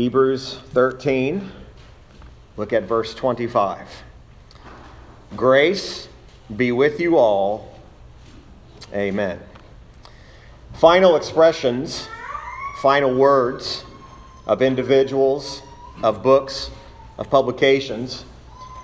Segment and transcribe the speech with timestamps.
[0.00, 1.52] Hebrews 13,
[2.56, 4.02] look at verse 25.
[5.36, 6.08] Grace
[6.56, 7.78] be with you all.
[8.94, 9.38] Amen.
[10.72, 12.08] Final expressions,
[12.80, 13.84] final words
[14.46, 15.60] of individuals,
[16.02, 16.70] of books,
[17.18, 18.24] of publications,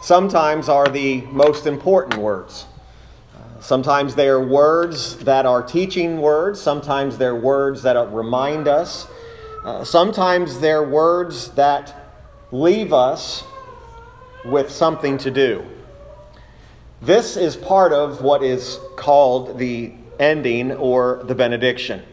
[0.02, 2.66] sometimes are the most important words.
[3.60, 9.06] Sometimes they are words that are teaching words, sometimes they're words that remind us
[9.66, 11.92] uh, sometimes they're words that
[12.52, 13.42] leave us
[14.44, 15.66] with something to do.
[17.02, 22.04] This is part of what is called the ending or the benediction.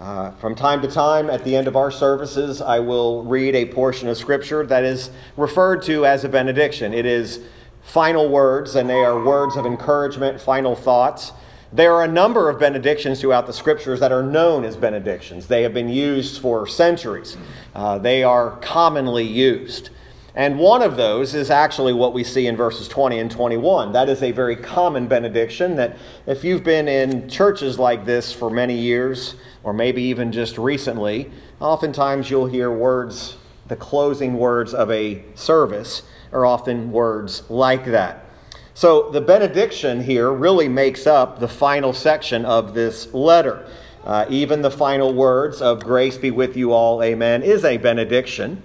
[0.00, 3.66] Uh, from time to time, at the end of our services, I will read a
[3.66, 6.92] portion of Scripture that is referred to as a benediction.
[6.92, 7.40] It is
[7.82, 11.32] final words, and they are words of encouragement, final thoughts.
[11.76, 15.46] There are a number of benedictions throughout the scriptures that are known as benedictions.
[15.46, 17.36] They have been used for centuries,
[17.74, 19.90] uh, they are commonly used.
[20.34, 23.92] And one of those is actually what we see in verses 20 and 21.
[23.92, 28.48] That is a very common benediction that if you've been in churches like this for
[28.48, 31.30] many years, or maybe even just recently,
[31.60, 38.25] oftentimes you'll hear words, the closing words of a service are often words like that.
[38.76, 43.66] So the benediction here really makes up the final section of this letter.
[44.04, 48.62] Uh, even the final words of grace be with you all, amen, is a benediction.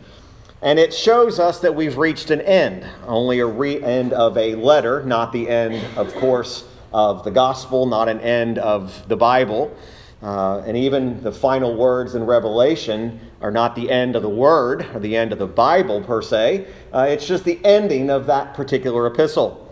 [0.62, 4.56] And it shows us that we've reached an end, only a re- end of a
[4.56, 9.74] letter, not the end, of course, of the gospel, not an end of the Bible.
[10.22, 14.86] Uh, and even the final words in Revelation are not the end of the word
[14.94, 16.68] or the end of the Bible per se.
[16.94, 19.70] Uh, it's just the ending of that particular epistle.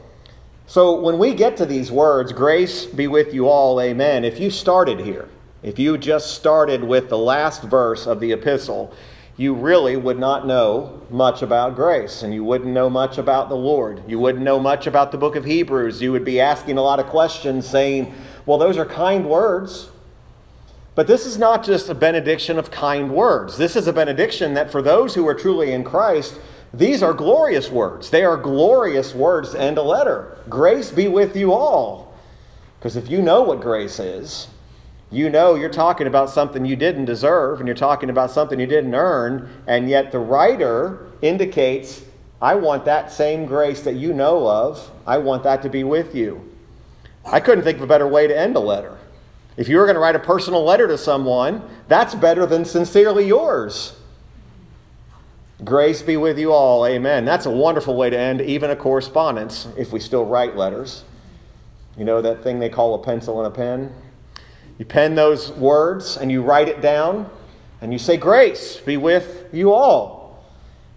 [0.70, 4.52] So when we get to these words, grace be with you all, amen, if you
[4.52, 5.28] started here,
[5.64, 8.94] if you just started with the last verse of the epistle,
[9.36, 13.56] you really would not know much about grace and you wouldn't know much about the
[13.56, 14.04] Lord.
[14.08, 16.04] You wouldn't know much about the book of Hebrews.
[16.04, 18.14] You would be asking a lot of questions saying,
[18.46, 19.90] well, those are kind words.
[20.94, 23.58] But this is not just a benediction of kind words.
[23.58, 26.40] This is a benediction that for those who are truly in Christ,
[26.74, 28.10] these are glorious words.
[28.10, 30.38] They are glorious words to end a letter.
[30.48, 32.14] Grace be with you all.
[32.78, 34.48] Because if you know what grace is,
[35.12, 38.68] you know you're talking about something you didn't deserve and you're talking about something you
[38.68, 42.04] didn't earn, and yet the writer indicates,
[42.42, 46.14] I want that same grace that you know of, I want that to be with
[46.14, 46.50] you.
[47.26, 48.98] I couldn't think of a better way to end a letter.
[49.58, 53.28] If you were going to write a personal letter to someone, that's better than sincerely
[53.28, 53.99] yours.
[55.64, 56.86] Grace be with you all.
[56.86, 57.26] Amen.
[57.26, 61.04] That's a wonderful way to end even a correspondence if we still write letters.
[61.98, 63.94] You know that thing they call a pencil and a pen?
[64.78, 67.30] You pen those words and you write it down
[67.82, 70.46] and you say, Grace be with you all.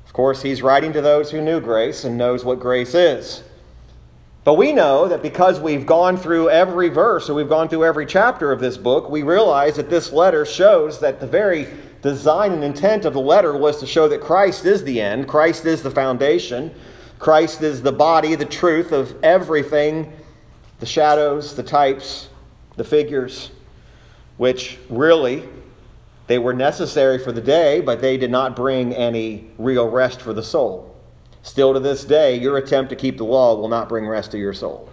[0.06, 3.43] Of course, he's writing to those who knew grace and knows what grace is.
[4.44, 8.06] But we know that because we've gone through every verse or we've gone through every
[8.06, 11.67] chapter of this book, we realize that this letter shows that the very
[12.03, 15.65] design and intent of the letter was to show that Christ is the end, Christ
[15.65, 16.75] is the foundation,
[17.19, 20.12] Christ is the body, the truth of everything
[20.81, 22.29] the shadows, the types,
[22.77, 23.53] the figures,
[24.37, 25.49] which really
[26.27, 30.33] they were necessary for the day, but they did not bring any real rest for
[30.33, 30.97] the soul.
[31.43, 34.39] Still to this day, your attempt to keep the law will not bring rest to
[34.39, 34.91] your soul.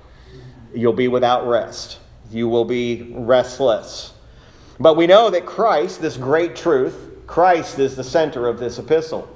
[0.75, 1.97] You'll be without rest.
[2.29, 4.13] You will be restless.
[4.79, 6.95] But we know that Christ, this great truth,
[7.27, 9.27] Christ is the center of this epistle.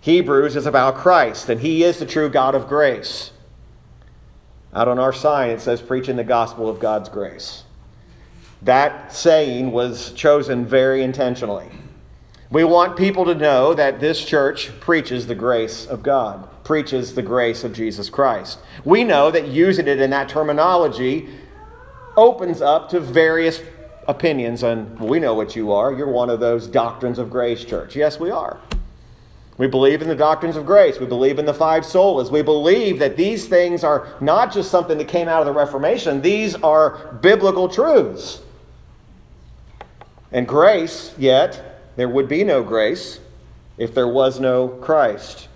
[0.00, 3.32] Hebrews is about Christ, and He is the true God of grace.
[4.72, 7.64] Out on our sign, it says, preaching the gospel of God's grace.
[8.62, 11.68] That saying was chosen very intentionally.
[12.50, 17.22] We want people to know that this church preaches the grace of God, preaches the
[17.22, 18.60] grace of Jesus Christ.
[18.84, 21.28] We know that using it in that terminology
[22.16, 23.60] opens up to various
[24.08, 25.92] opinions on, we know what you are.
[25.92, 27.96] You're one of those doctrines of grace church.
[27.96, 28.58] Yes, we are.
[29.58, 31.00] We believe in the doctrines of grace.
[31.00, 32.30] We believe in the five solas.
[32.30, 36.20] We believe that these things are not just something that came out of the Reformation,
[36.20, 38.42] these are biblical truths.
[40.30, 43.20] And grace, yet, there would be no grace
[43.78, 45.48] if there was no Christ.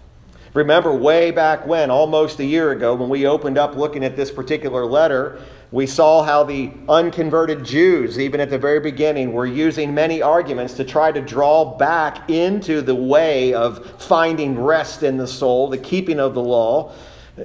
[0.54, 4.30] Remember, way back when, almost a year ago, when we opened up looking at this
[4.30, 5.40] particular letter,
[5.72, 10.74] we saw how the unconverted Jews, even at the very beginning, were using many arguments
[10.74, 15.78] to try to draw back into the way of finding rest in the soul, the
[15.78, 16.92] keeping of the law,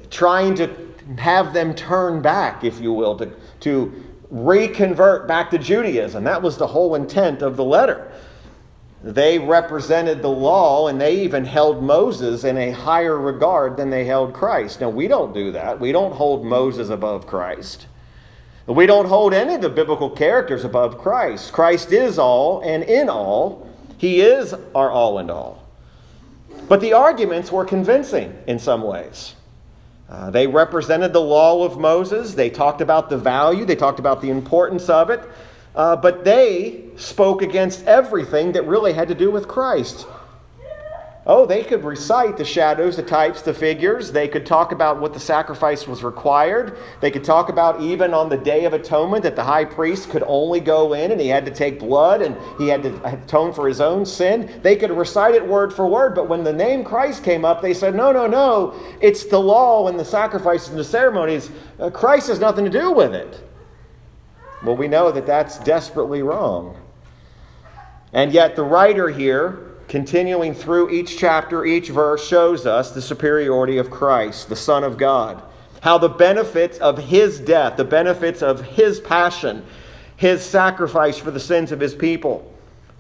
[0.09, 0.73] trying to
[1.19, 6.23] have them turn back, if you will, to, to reconvert back to Judaism.
[6.23, 8.11] That was the whole intent of the letter.
[9.03, 14.03] they represented the law and they even held Moses in a higher regard than they
[14.03, 14.81] held Christ.
[14.81, 15.79] Now, we don't do that.
[15.79, 17.85] We don't hold Moses above Christ.
[18.67, 21.53] We don't hold any of the biblical characters above Christ.
[21.53, 23.69] Christ is all and in all.
[23.97, 25.63] He is our all and all.
[26.67, 29.35] But the arguments were convincing in some ways.
[30.09, 32.33] Uh, they represented the law of Moses.
[32.33, 35.21] They talked about the value, they talked about the importance of it.
[35.75, 40.07] Uh, but they spoke against everything that really had to do with Christ.
[41.27, 44.11] Oh, they could recite the shadows, the types, the figures.
[44.11, 46.77] They could talk about what the sacrifice was required.
[47.01, 50.23] They could talk about even on the Day of Atonement that the high priest could
[50.27, 53.67] only go in and he had to take blood and he had to atone for
[53.67, 54.59] his own sin.
[54.61, 57.73] They could recite it word for word, but when the name Christ came up, they
[57.73, 58.75] said, no, no, no.
[59.01, 61.49] It's the law and the sacrifices and the ceremonies.
[61.79, 63.43] Uh, Christ has nothing to do with it.
[64.63, 66.77] Well, we know that that's desperately wrong.
[68.13, 73.77] And yet, the writer here continuing through each chapter, each verse, shows us the superiority
[73.77, 75.41] of Christ, the Son of God.
[75.81, 79.63] How the benefits of his death, the benefits of his passion,
[80.15, 82.51] his sacrifice for the sins of his people,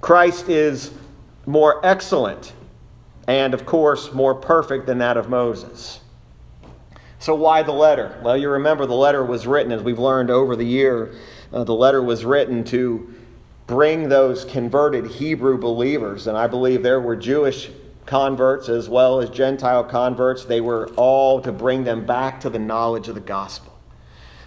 [0.01, 0.91] Christ is
[1.45, 2.53] more excellent
[3.27, 5.99] and, of course, more perfect than that of Moses.
[7.17, 8.19] So, why the letter?
[8.21, 11.15] Well, you remember the letter was written, as we've learned over the year,
[11.51, 13.14] uh, the letter was written to
[13.67, 17.69] bring those converted Hebrew believers, and I believe there were Jewish
[18.05, 22.59] converts as well as Gentile converts, they were all to bring them back to the
[22.59, 23.73] knowledge of the gospel.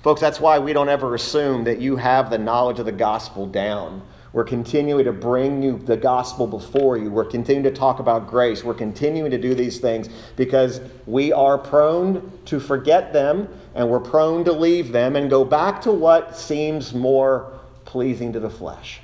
[0.03, 3.47] Folks, that's why we don't ever assume that you have the knowledge of the gospel
[3.47, 4.03] down.
[4.33, 7.11] We're continuing to bring you the gospel before you.
[7.11, 8.63] We're continuing to talk about grace.
[8.63, 14.01] We're continuing to do these things because we are prone to forget them and we're
[14.01, 19.01] prone to leave them and go back to what seems more pleasing to the flesh.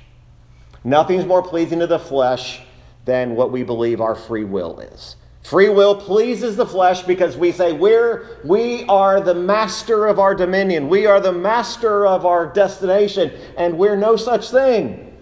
[0.85, 2.61] Nothing's more pleasing to the flesh
[3.05, 5.15] than what we believe our free will is.
[5.41, 10.33] Free will pleases the flesh because we say we're we are the master of our
[10.35, 10.87] dominion.
[10.87, 15.15] We are the master of our destination and we're no such thing.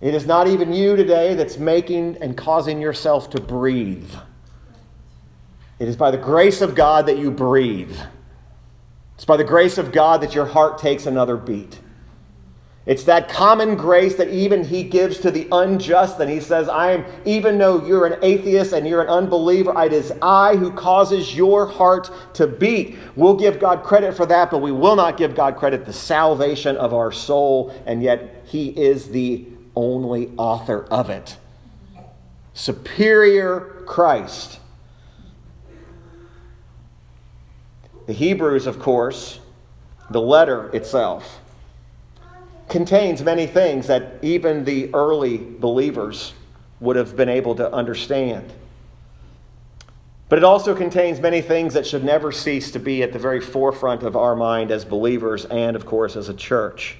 [0.00, 4.12] It is not even you today that's making and causing yourself to breathe.
[5.78, 7.96] It is by the grace of God that you breathe.
[9.14, 11.80] It's by the grace of God that your heart takes another beat.
[12.86, 16.20] It's that common grace that even he gives to the unjust.
[16.20, 19.92] And he says, I am, even though you're an atheist and you're an unbeliever, it
[19.94, 22.98] is I who causes your heart to beat.
[23.16, 26.76] We'll give God credit for that, but we will not give God credit the salvation
[26.76, 27.74] of our soul.
[27.86, 31.38] And yet he is the only author of it.
[32.52, 34.60] Superior Christ.
[38.06, 39.40] The Hebrews, of course,
[40.10, 41.40] the letter itself
[42.68, 46.34] contains many things that even the early believers
[46.80, 48.52] would have been able to understand.
[50.28, 53.40] But it also contains many things that should never cease to be at the very
[53.40, 56.96] forefront of our mind as believers and, of course, as a church.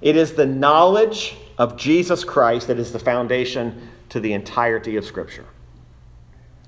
[0.00, 5.04] It is the knowledge of Jesus Christ that is the foundation to the entirety of
[5.04, 5.46] Scripture.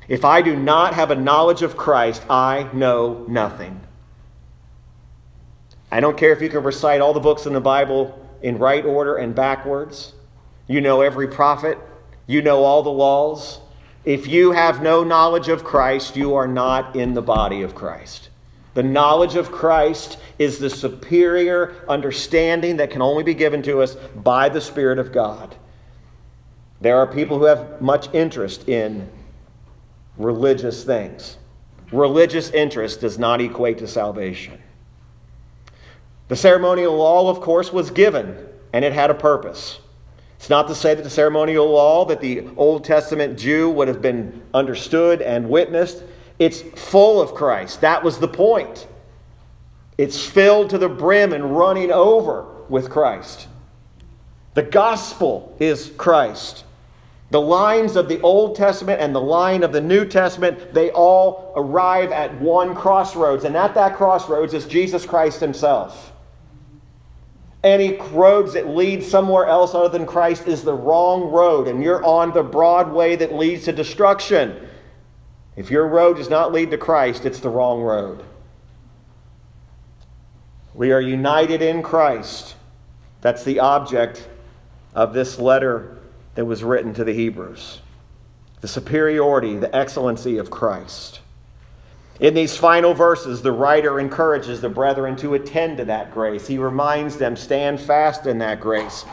[0.06, 3.80] If I do not have a knowledge of Christ, I know nothing.
[5.90, 8.84] I don't care if you can recite all the books in the Bible in right
[8.84, 10.12] order and backwards.
[10.68, 11.78] You know every prophet.
[12.26, 13.58] You know all the laws.
[14.04, 18.28] If you have no knowledge of Christ, you are not in the body of Christ.
[18.74, 23.94] The knowledge of Christ is the superior understanding that can only be given to us
[24.14, 25.56] by the Spirit of God.
[26.82, 29.08] There are people who have much interest in
[30.18, 31.38] religious things.
[31.92, 34.58] Religious interest does not equate to salvation.
[36.28, 39.80] The ceremonial law, of course, was given, and it had a purpose.
[40.36, 44.00] It's not to say that the ceremonial law that the Old Testament Jew would have
[44.00, 46.02] been understood and witnessed.
[46.38, 47.82] It's full of Christ.
[47.82, 48.86] That was the point.
[49.98, 53.48] It's filled to the brim and running over with Christ.
[54.54, 56.64] The gospel is Christ.
[57.30, 61.52] The lines of the Old Testament and the line of the New Testament, they all
[61.56, 63.44] arrive at one crossroads.
[63.44, 66.12] And at that crossroads is Jesus Christ Himself
[67.64, 72.04] any roads that lead somewhere else other than Christ is the wrong road, and you're
[72.04, 74.68] on the broad way that leads to destruction.
[75.56, 78.22] If your road does not lead to Christ, it's the wrong road.
[80.74, 82.56] We are united in Christ.
[83.20, 84.28] That's the object
[84.94, 85.98] of this letter
[86.34, 87.80] that was written to the Hebrews.
[88.60, 91.20] The superiority, the excellency of Christ.
[92.20, 96.46] In these final verses, the writer encourages the brethren to attend to that grace.
[96.46, 99.04] He reminds them, stand fast in that grace.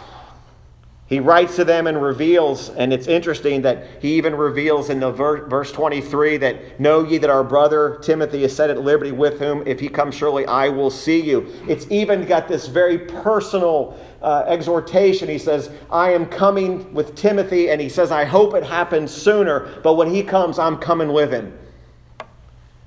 [1.07, 5.11] He writes to them and reveals, and it's interesting that he even reveals in the
[5.11, 9.39] ver- verse 23 that know ye that our brother Timothy is set at liberty with
[9.39, 11.51] whom, if he comes surely, I will see you.
[11.67, 15.27] It's even got this very personal uh, exhortation.
[15.27, 19.81] He says, I am coming with Timothy, and he says, I hope it happens sooner,
[19.83, 21.57] but when he comes, I'm coming with him.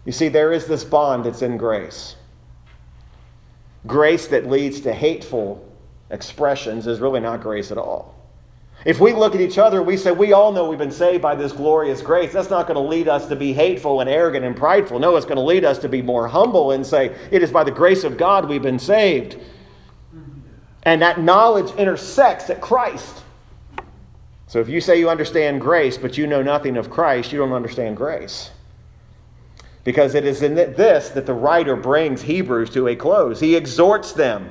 [0.04, 2.16] You see, there is this bond that's in grace.
[3.87, 5.66] Grace that leads to hateful
[6.11, 8.14] expressions is really not grace at all.
[8.84, 11.34] If we look at each other, we say, we all know we've been saved by
[11.34, 12.32] this glorious grace.
[12.32, 14.99] That's not going to lead us to be hateful and arrogant and prideful.
[14.99, 17.64] No, it's going to lead us to be more humble and say, it is by
[17.64, 19.38] the grace of God we've been saved.
[20.82, 23.23] And that knowledge intersects at Christ.
[24.49, 27.52] So if you say you understand grace, but you know nothing of Christ, you don't
[27.52, 28.50] understand grace.
[29.84, 33.40] Because it is in this that the writer brings Hebrews to a close.
[33.40, 34.50] He exhorts them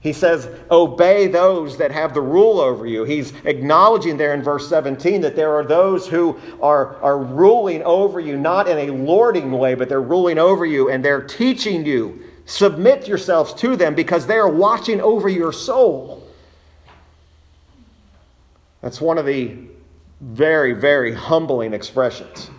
[0.00, 3.04] he says, Obey those that have the rule over you.
[3.04, 8.20] He's acknowledging there in verse 17 that there are those who are, are ruling over
[8.20, 12.22] you, not in a lording way, but they're ruling over you and they're teaching you.
[12.46, 16.26] Submit yourselves to them because they are watching over your soul.
[18.80, 19.56] That's one of the
[20.20, 22.50] very, very humbling expressions.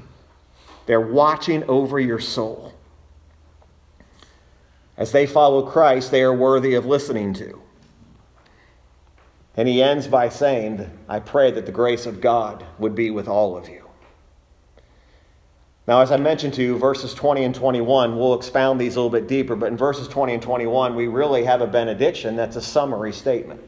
[0.90, 2.74] They're watching over your soul.
[4.98, 7.62] As they follow Christ, they are worthy of listening to.
[9.56, 13.28] And he ends by saying, I pray that the grace of God would be with
[13.28, 13.88] all of you.
[15.88, 19.12] Now, as I mentioned to you, verses 20 and 21, we'll expound these a little
[19.12, 22.64] bit deeper, but in verses 20 and 21, we really have a benediction that's a
[22.64, 23.62] summary statement.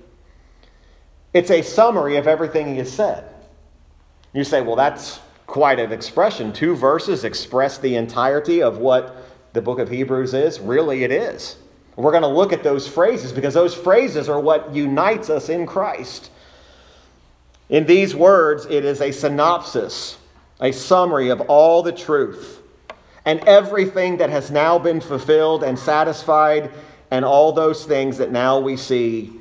[1.34, 3.32] It's a summary of everything he has said.
[4.34, 5.20] You say, well, that's
[5.51, 6.53] quite an expression.
[6.53, 9.17] Two verses express the entirety of what
[9.51, 10.62] the book of Hebrews is?
[10.62, 11.58] Really, it is.
[11.98, 15.65] We're going to look at those phrases because those phrases are what unites us in
[15.65, 16.31] Christ.
[17.67, 20.17] In these words, it is a synopsis,
[20.62, 22.62] a summary of all the truth
[23.25, 26.72] and everything that has now been fulfilled and satisfied,
[27.12, 29.31] and all those things that now we see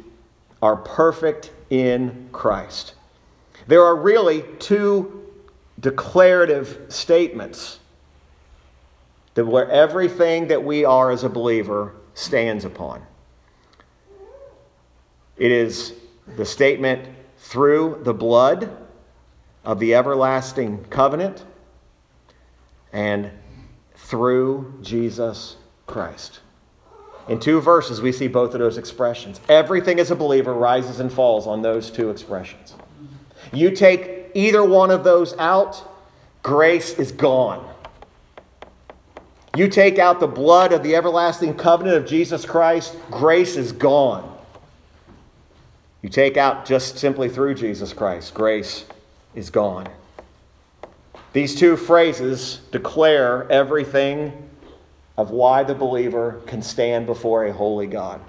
[0.60, 2.94] are perfect in Christ.
[3.68, 5.19] There are really two
[5.80, 7.78] declarative statements
[9.34, 13.02] that where everything that we are as a believer stands upon.
[15.36, 15.94] It is
[16.36, 17.08] the statement
[17.38, 18.76] through the blood
[19.64, 21.44] of the everlasting covenant
[22.92, 23.30] and
[23.94, 25.56] through Jesus
[25.86, 26.40] Christ.
[27.28, 29.40] In two verses, we see both of those expressions.
[29.48, 32.74] Everything as a believer rises and falls on those two expressions.
[33.52, 35.82] You take either one of those out,
[36.42, 37.66] grace is gone.
[39.56, 44.38] You take out the blood of the everlasting covenant of Jesus Christ, grace is gone.
[46.02, 48.86] You take out just simply through Jesus Christ, grace
[49.34, 49.88] is gone.
[51.32, 54.48] These two phrases declare everything
[55.16, 58.20] of why the believer can stand before a holy God.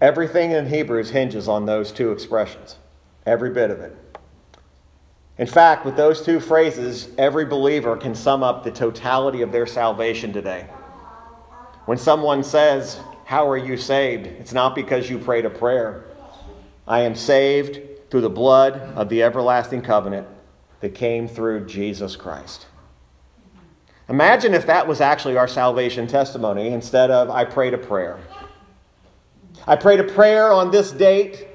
[0.00, 2.76] Everything in Hebrews hinges on those two expressions,
[3.26, 3.96] every bit of it.
[5.38, 9.66] In fact, with those two phrases, every believer can sum up the totality of their
[9.66, 10.66] salvation today.
[11.86, 14.26] When someone says, How are you saved?
[14.26, 16.04] It's not because you prayed a prayer.
[16.86, 20.28] I am saved through the blood of the everlasting covenant
[20.80, 22.66] that came through Jesus Christ.
[24.08, 28.18] Imagine if that was actually our salvation testimony instead of, I prayed a prayer.
[29.66, 31.46] I prayed a prayer on this date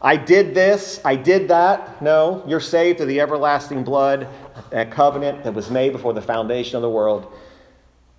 [0.00, 2.00] I did this, I did that.
[2.00, 4.28] No, you're saved through the everlasting blood,
[4.70, 7.32] that covenant that was made before the foundation of the world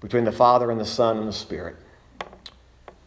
[0.01, 1.75] between the Father and the Son and the Spirit.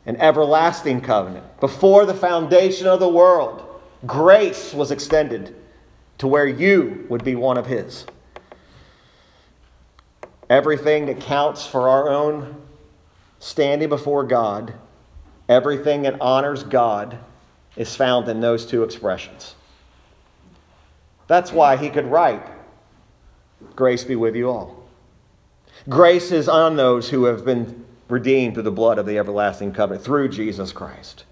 [0.07, 1.61] An everlasting covenant.
[1.61, 5.55] Before the foundation of the world, grace was extended
[6.19, 8.07] to where you would be one of His.
[10.49, 12.63] Everything that counts for our own
[13.39, 14.75] standing before God,
[15.49, 17.19] everything that honors God
[17.77, 19.55] is found in those two expressions.
[21.27, 22.47] That's why he could write,
[23.77, 24.85] Grace be with you all.
[25.89, 30.05] Grace is on those who have been redeemed through the blood of the everlasting covenant,
[30.05, 31.25] through Jesus Christ.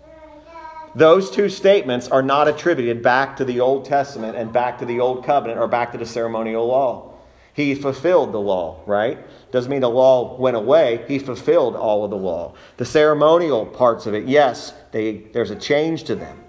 [0.95, 4.99] Those two statements are not attributed back to the Old Testament and back to the
[4.99, 7.10] Old Covenant or back to the ceremonial law.
[7.53, 9.19] He fulfilled the law, right?
[9.51, 11.05] Doesn't mean the law went away.
[11.09, 12.55] He fulfilled all of the law.
[12.77, 16.45] The ceremonial parts of it, yes, they, there's a change to them.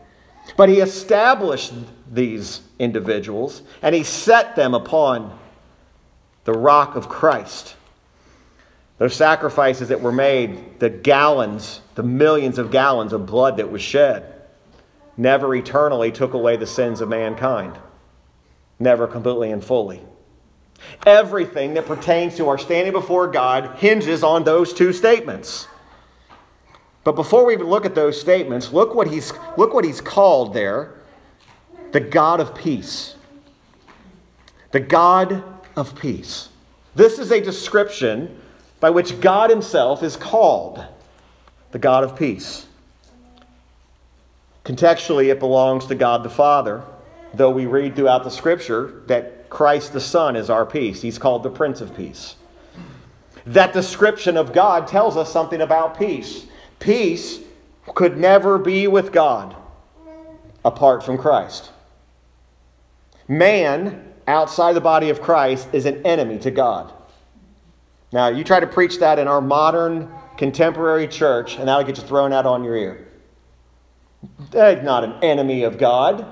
[0.58, 1.74] But he established
[2.12, 5.38] these individuals and he set them upon
[6.43, 7.75] the rock of Christ.
[8.98, 13.81] Those sacrifices that were made, the gallons, the millions of gallons of blood that was
[13.81, 14.31] shed,
[15.17, 17.77] never eternally took away the sins of mankind,
[18.79, 20.01] never completely and fully.
[21.05, 25.67] Everything that pertains to our standing before God hinges on those two statements.
[27.03, 30.53] But before we even look at those statements, look what he's, look what he's called
[30.53, 30.95] there
[31.91, 33.15] the God of peace.
[34.71, 35.43] The God
[35.75, 36.50] of peace.
[36.95, 38.39] This is a description
[38.79, 40.85] by which God Himself is called
[41.71, 42.67] the God of peace.
[44.63, 46.83] Contextually, it belongs to God the Father,
[47.33, 51.01] though we read throughout the Scripture that Christ the Son is our peace.
[51.01, 52.38] He's called the Prince of Peace.
[53.46, 56.46] That description of God tells us something about peace.
[56.79, 57.41] Peace
[57.93, 59.55] could never be with God
[60.63, 61.70] apart from Christ.
[63.27, 66.93] Man outside the body of Christ is an enemy to God.
[68.13, 72.03] Now, you try to preach that in our modern contemporary church, and that'll get you
[72.03, 73.08] thrown out on your ear.
[74.51, 76.25] They're not an enemy of God.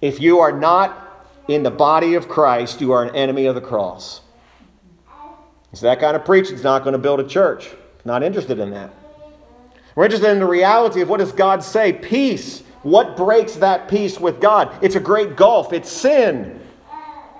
[0.00, 1.07] If you are not
[1.48, 4.20] in the body of Christ, you are an enemy of the cross.
[5.72, 7.70] So that kind of preaching is not going to build a church.
[8.04, 8.94] Not interested in that.
[9.94, 11.92] We're interested in the reality of what does God say?
[11.92, 12.62] Peace.
[12.82, 14.72] What breaks that peace with God?
[14.82, 15.72] It's a great gulf.
[15.72, 16.60] It's sin.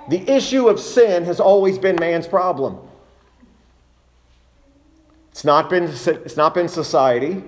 [0.08, 2.78] The issue of sin has always been man's problem.
[5.30, 7.44] It's not been, it's not been society.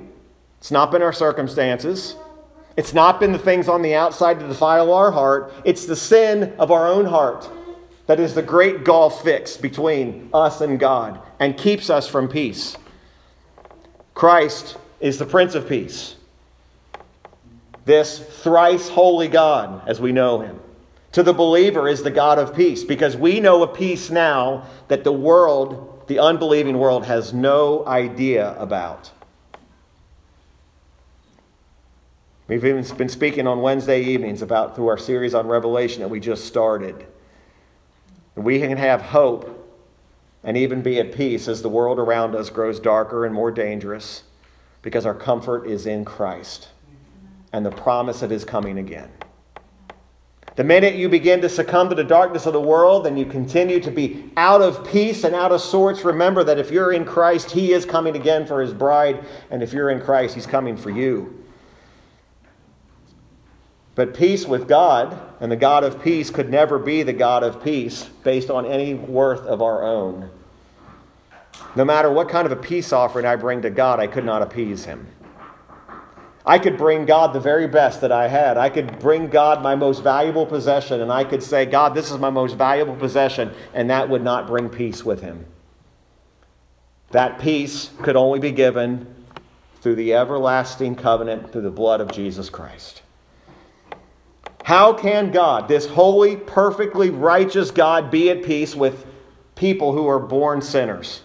[0.59, 2.17] It's not been our circumstances.
[2.77, 5.53] It's not been the things on the outside to defile our heart.
[5.65, 7.49] It's the sin of our own heart
[8.07, 12.77] that is the great gulf fixed between us and God and keeps us from peace.
[14.15, 16.17] Christ is the Prince of Peace.
[17.85, 20.61] This thrice holy God, as we know him
[21.13, 25.05] to the believer is the God of peace because we know a peace now that
[25.05, 29.11] the world, the unbelieving world, has no idea about.
[32.51, 36.19] We've even been speaking on Wednesday evenings about through our series on Revelation that we
[36.19, 37.07] just started.
[38.35, 39.73] We can have hope
[40.43, 44.25] and even be at peace as the world around us grows darker and more dangerous
[44.83, 46.71] because our comfort is in Christ
[47.53, 49.11] and the promise of his coming again.
[50.57, 53.79] The minute you begin to succumb to the darkness of the world and you continue
[53.79, 57.53] to be out of peace and out of sorts, remember that if you're in Christ,
[57.53, 59.25] He is coming again for His bride.
[59.53, 61.40] And if you're in Christ, He's coming for you.
[64.01, 67.63] But peace with God and the God of peace could never be the God of
[67.63, 70.31] peace based on any worth of our own.
[71.77, 74.41] No matter what kind of a peace offering I bring to God, I could not
[74.41, 75.07] appease Him.
[76.47, 78.57] I could bring God the very best that I had.
[78.57, 82.17] I could bring God my most valuable possession, and I could say, God, this is
[82.17, 85.45] my most valuable possession, and that would not bring peace with Him.
[87.11, 89.15] That peace could only be given
[89.83, 93.03] through the everlasting covenant, through the blood of Jesus Christ.
[94.71, 99.05] How can God, this holy, perfectly righteous God, be at peace with
[99.57, 101.23] people who are born sinners?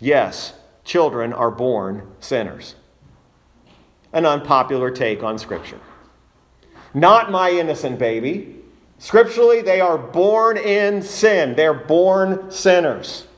[0.00, 2.74] Yes, children are born sinners
[4.12, 5.78] an unpopular take on Scripture.
[6.92, 8.56] Not my innocent baby.
[8.98, 13.28] Scripturally, they are born in sin, they're born sinners.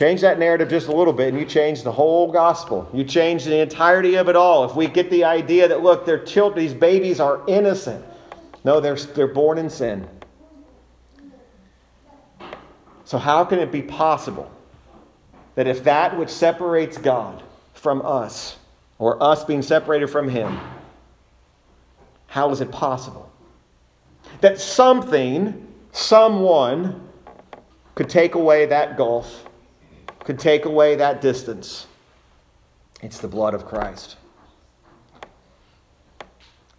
[0.00, 2.88] Change that narrative just a little bit, and you change the whole gospel.
[2.94, 4.64] You change the entirety of it all.
[4.64, 8.02] If we get the idea that, look, their children, these babies are innocent.
[8.64, 10.08] No, they're, they're born in sin.
[13.04, 14.50] So, how can it be possible
[15.54, 17.42] that if that which separates God
[17.74, 18.56] from us,
[18.98, 20.58] or us being separated from Him,
[22.28, 23.30] how is it possible?
[24.40, 27.06] That something, someone,
[27.94, 29.44] could take away that gulf,
[30.24, 31.86] could take away that distance.
[33.02, 34.16] It's the blood of Christ.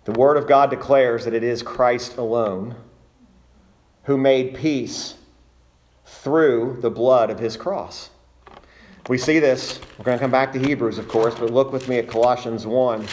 [0.05, 2.75] The Word of God declares that it is Christ alone
[4.03, 5.15] who made peace
[6.05, 8.09] through the blood of his cross.
[9.09, 9.79] We see this.
[9.97, 12.65] We're going to come back to Hebrews, of course, but look with me at Colossians
[12.65, 13.07] 1.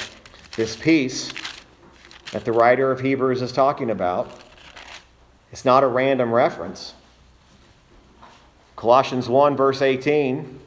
[0.56, 1.32] This peace
[2.32, 4.30] that the writer of Hebrews is talking about.
[5.50, 6.94] It's not a random reference.
[8.78, 10.60] Colossians 1, verse 18.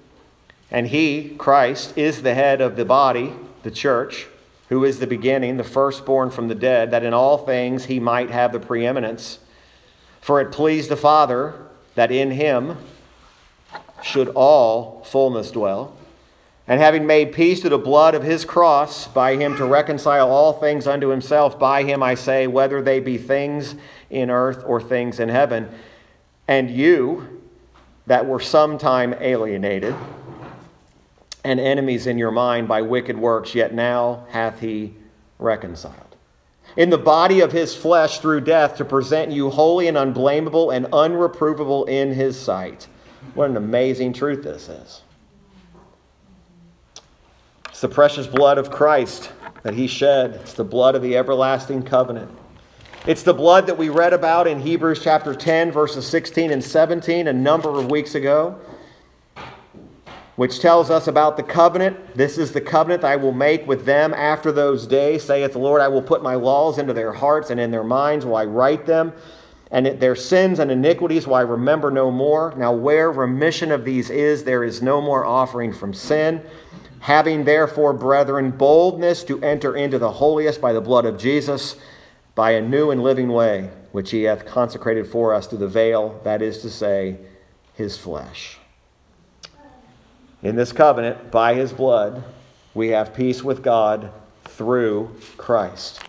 [0.69, 3.31] And he, Christ, is the head of the body,
[3.63, 4.27] the church,
[4.67, 8.29] who is the beginning, the firstborn from the dead, that in all things he might
[8.29, 9.39] have the preeminence.
[10.19, 11.53] For it pleased the Father
[11.95, 12.79] that in him
[14.03, 15.95] should all fullness dwell.
[16.67, 20.51] And having made peace through the blood of his cross, by him to reconcile all
[20.51, 23.75] things unto himself, by him I say, whether they be things
[24.09, 25.69] in earth or things in heaven.
[26.45, 27.40] And you
[28.11, 29.95] that were sometime alienated
[31.45, 34.93] and enemies in your mind by wicked works, yet now hath he
[35.39, 36.17] reconciled.
[36.75, 40.87] In the body of his flesh through death to present you holy and unblameable and
[40.87, 42.89] unreprovable in his sight.
[43.33, 45.03] What an amazing truth this is.
[47.69, 49.31] It's the precious blood of Christ
[49.63, 52.29] that he shed, it's the blood of the everlasting covenant.
[53.07, 57.27] It's the blood that we read about in Hebrews chapter 10, verses 16 and 17
[57.27, 58.59] a number of weeks ago
[60.35, 62.15] which tells us about the covenant.
[62.15, 65.81] This is the covenant I will make with them after those days, saith the Lord.
[65.81, 68.85] I will put my laws into their hearts and in their minds will I write
[68.85, 69.13] them,
[69.69, 72.53] and their sins and iniquities will I remember no more.
[72.57, 76.41] Now, where remission of these is, there is no more offering from sin.
[77.01, 81.75] Having therefore, brethren, boldness to enter into the holiest by the blood of Jesus,
[82.41, 86.19] by a new and living way, which he hath consecrated for us through the veil,
[86.23, 87.15] that is to say,
[87.75, 88.57] his flesh.
[90.41, 92.23] In this covenant, by his blood,
[92.73, 94.11] we have peace with God
[94.45, 96.01] through Christ.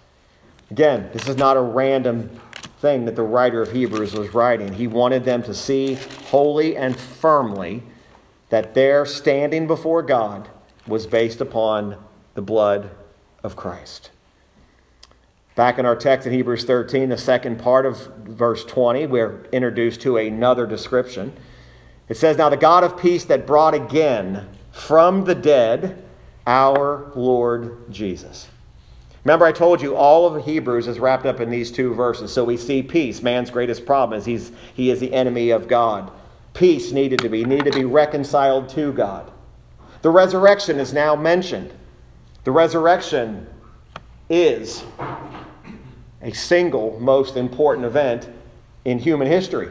[0.71, 2.31] Again, this is not a random
[2.79, 4.73] thing that the writer of Hebrews was writing.
[4.73, 7.83] He wanted them to see wholly and firmly
[8.49, 10.49] that their standing before God
[10.87, 12.89] was based upon the blood
[13.45, 14.09] of Christ.
[15.55, 20.01] Back in our text in Hebrews 13, the second part of verse 20, we're introduced
[20.03, 21.35] to another description.
[22.09, 26.03] It says, Now the God of peace that brought again from the dead
[26.47, 28.49] our Lord Jesus.
[29.25, 32.33] Remember, I told you all of Hebrews is wrapped up in these two verses.
[32.33, 33.23] So we see peace.
[33.23, 36.11] Man's greatest problem is he's, he is the enemy of God.
[36.55, 39.31] Peace needed to be, needed to be reconciled to God.
[40.01, 41.73] The resurrection is now mentioned.
[42.45, 43.47] The resurrection
[44.29, 44.83] is
[46.23, 48.29] a single most important event
[48.85, 49.71] in human history.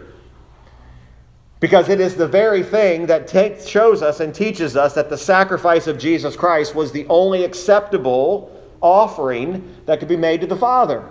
[1.60, 5.18] Because it is the very thing that takes, shows us and teaches us that the
[5.18, 10.56] sacrifice of Jesus Christ was the only acceptable offering that could be made to the
[10.56, 11.08] Father.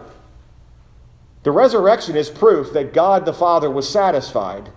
[1.44, 4.70] The resurrection is proof that God the Father was satisfied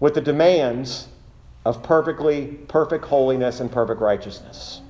[0.00, 1.08] with the demands
[1.64, 4.80] of perfectly perfect holiness and perfect righteousness.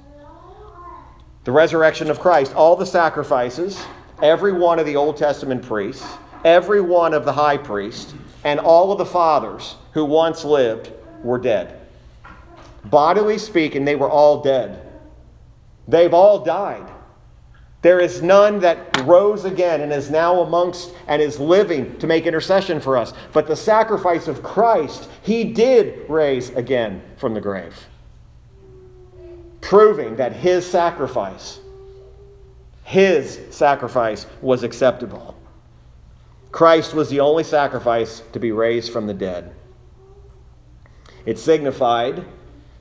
[1.45, 3.85] The resurrection of Christ, all the sacrifices,
[4.23, 6.07] every one of the Old Testament priests,
[6.45, 11.39] every one of the high priests, and all of the fathers who once lived were
[11.39, 11.81] dead.
[12.85, 14.83] Bodily speaking, they were all dead.
[15.89, 16.93] They've all died.
[17.83, 22.27] There is none that rose again and is now amongst and is living to make
[22.27, 23.13] intercession for us.
[23.33, 27.87] But the sacrifice of Christ, he did raise again from the grave,
[29.61, 31.61] proving that his sacrifice,
[32.87, 35.37] his sacrifice was acceptable.
[36.53, 39.53] Christ was the only sacrifice to be raised from the dead.
[41.25, 42.25] It signified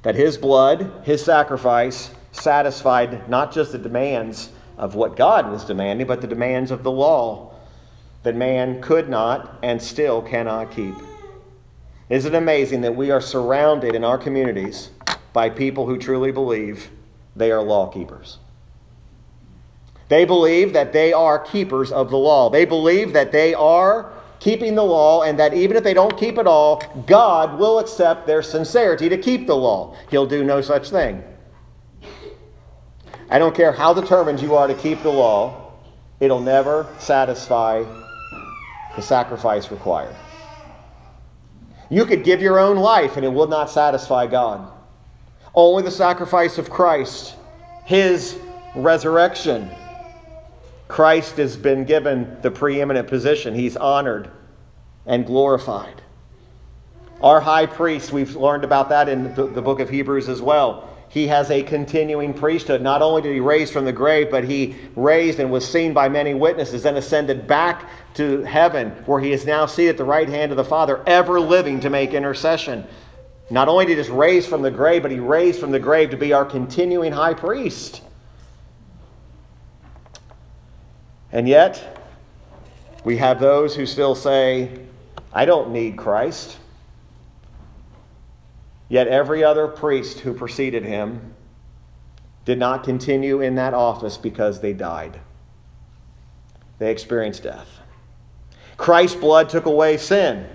[0.04, 6.06] that his blood, his sacrifice, satisfied not just the demands of what God was demanding,
[6.06, 7.56] but the demands of the law
[8.22, 10.94] that man could not and still cannot keep.
[12.10, 14.91] Isn't it amazing that we are surrounded in our communities
[15.34, 16.91] by people who truly believe
[17.36, 18.38] they are law keepers?
[20.08, 22.50] They believe that they are keepers of the law.
[22.50, 26.38] They believe that they are keeping the law and that even if they don't keep
[26.38, 29.96] it all, God will accept their sincerity to keep the law.
[30.12, 31.24] He'll do no such thing.
[33.30, 35.74] I don't care how determined you are to keep the law,
[36.20, 37.84] it'll never satisfy
[38.96, 40.15] the sacrifice required.
[41.89, 44.72] You could give your own life and it will not satisfy God.
[45.56, 47.36] Only the sacrifice of Christ,
[47.86, 48.38] His
[48.76, 49.72] resurrection,
[50.88, 53.56] Christ has been given the preeminent position.
[53.56, 54.30] He's honored
[55.06, 56.02] and glorified.
[57.21, 60.89] Our high priest, we've learned about that in the book of Hebrews as well.
[61.08, 62.82] He has a continuing priesthood.
[62.82, 66.10] Not only did he raise from the grave, but he raised and was seen by
[66.10, 70.28] many witnesses and ascended back to heaven, where he is now seated at the right
[70.28, 72.86] hand of the Father, ever living to make intercession.
[73.50, 76.17] Not only did he raise from the grave, but he raised from the grave to
[76.17, 78.02] be our continuing high priest.
[81.36, 82.00] And yet,
[83.04, 84.71] we have those who still say,
[85.34, 86.56] I don't need Christ.
[88.88, 91.34] Yet every other priest who preceded him
[92.45, 95.19] did not continue in that office because they died.
[96.80, 97.67] They experienced death.
[98.78, 100.48] Christ's blood took away sin.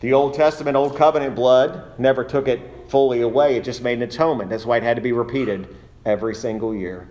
[0.00, 4.02] The Old Testament, Old Covenant blood never took it fully away, it just made an
[4.04, 4.48] atonement.
[4.48, 7.06] That's why it had to be repeated every single year.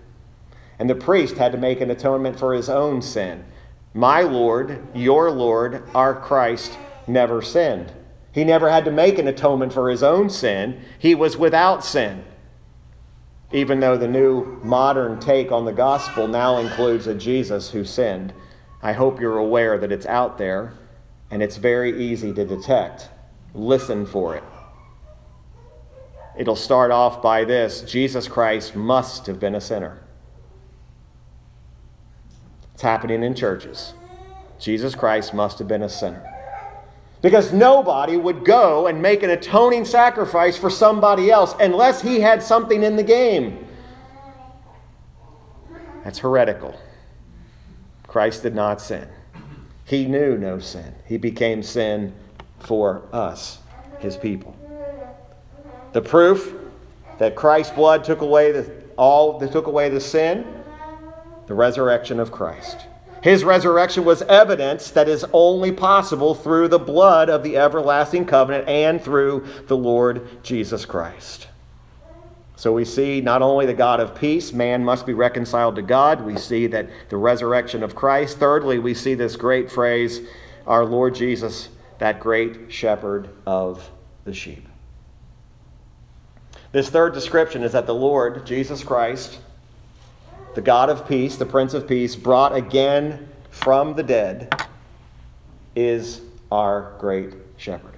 [0.80, 3.46] And the priest had to make an atonement for his own sin.
[3.94, 7.92] My Lord, your Lord, our Christ, never sinned.
[8.32, 10.82] He never had to make an atonement for his own sin.
[10.98, 12.24] He was without sin.
[13.52, 18.34] Even though the new modern take on the gospel now includes a Jesus who sinned.
[18.82, 20.74] I hope you're aware that it's out there
[21.32, 23.10] and it's very easy to detect.
[23.54, 24.44] Listen for it.
[26.38, 30.00] It'll start off by this Jesus Christ must have been a sinner.
[32.80, 33.94] It's happening in churches.
[34.58, 36.24] Jesus Christ must have been a sinner.
[37.22, 42.42] Because nobody would go and make an atoning sacrifice for somebody else unless he had
[42.42, 43.68] something in the game.
[46.06, 46.80] That's heretical.
[48.08, 49.10] Christ did not sin.
[49.84, 50.96] He knew no sin.
[51.06, 52.14] He became sin
[52.60, 53.60] for us,
[54.00, 54.56] his people.
[55.92, 56.54] The proof
[57.18, 60.59] that Christ's blood took away the, all that took away the sin,
[61.50, 62.86] the resurrection of Christ.
[63.24, 68.70] His resurrection was evidence that is only possible through the blood of the everlasting covenant
[68.70, 71.48] and through the Lord Jesus Christ.
[72.56, 76.24] So we see not only the God of peace, man must be reconciled to God.
[76.24, 78.38] We see that the resurrection of Christ.
[78.38, 80.22] Thirdly, we see this great phrase,
[80.68, 83.90] our Lord Jesus, that great shepherd of
[84.24, 84.68] the sheep.
[86.74, 89.40] This third description is that the Lord, Jesus Christ,
[90.60, 94.54] the God of peace, the Prince of Peace, brought again from the dead,
[95.74, 96.20] is
[96.52, 97.94] our great shepherd.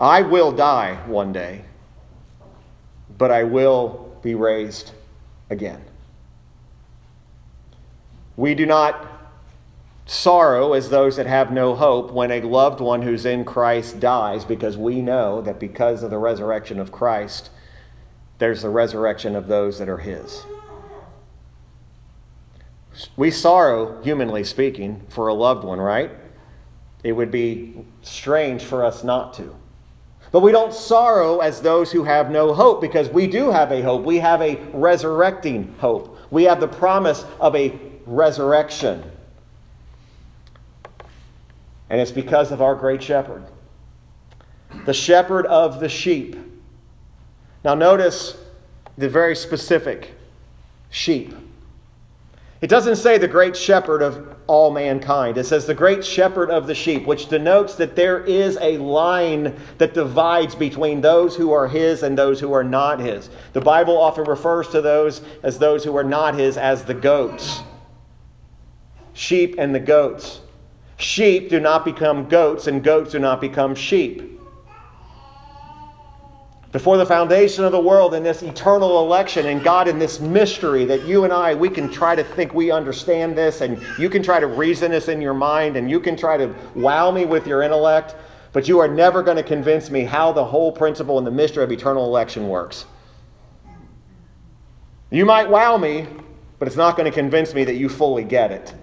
[0.00, 1.64] I will die one day,
[3.16, 4.90] but I will be raised
[5.48, 5.80] again.
[8.36, 9.06] We do not
[10.06, 14.44] sorrow as those that have no hope when a loved one who's in Christ dies,
[14.44, 17.50] because we know that because of the resurrection of Christ,
[18.38, 20.44] there's the resurrection of those that are His.
[23.16, 26.10] We sorrow, humanly speaking, for a loved one, right?
[27.04, 29.54] It would be strange for us not to.
[30.30, 33.80] But we don't sorrow as those who have no hope because we do have a
[33.80, 34.04] hope.
[34.04, 36.18] We have a resurrecting hope.
[36.30, 39.02] We have the promise of a resurrection.
[41.88, 43.44] And it's because of our great shepherd,
[44.84, 46.36] the shepherd of the sheep.
[47.64, 48.36] Now, notice
[48.96, 50.14] the very specific
[50.90, 51.34] sheep.
[52.60, 55.38] It doesn't say the great shepherd of all mankind.
[55.38, 59.54] It says the great shepherd of the sheep, which denotes that there is a line
[59.78, 63.30] that divides between those who are his and those who are not his.
[63.52, 67.60] The Bible often refers to those as those who are not his as the goats.
[69.12, 70.40] Sheep and the goats.
[70.96, 74.37] Sheep do not become goats, and goats do not become sheep.
[76.70, 80.84] Before the foundation of the world, in this eternal election, and God in this mystery
[80.84, 84.22] that you and I, we can try to think we understand this, and you can
[84.22, 87.46] try to reason this in your mind, and you can try to wow me with
[87.46, 88.16] your intellect,
[88.52, 91.64] but you are never going to convince me how the whole principle and the mystery
[91.64, 92.84] of eternal election works.
[95.10, 96.06] You might wow me,
[96.58, 98.74] but it's not going to convince me that you fully get it.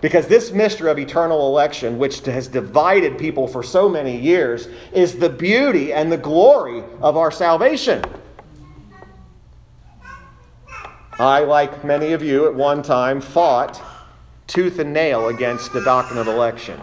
[0.00, 5.18] Because this mystery of eternal election, which has divided people for so many years, is
[5.18, 8.02] the beauty and the glory of our salvation.
[11.18, 13.82] I, like many of you at one time, fought
[14.46, 16.80] tooth and nail against the doctrine of election.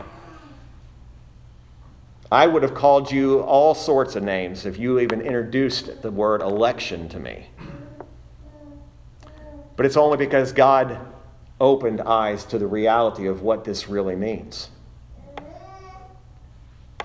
[2.32, 6.42] I would have called you all sorts of names if you even introduced the word
[6.42, 7.48] election to me.
[9.76, 11.00] But it's only because God
[11.60, 14.70] opened eyes to the reality of what this really means.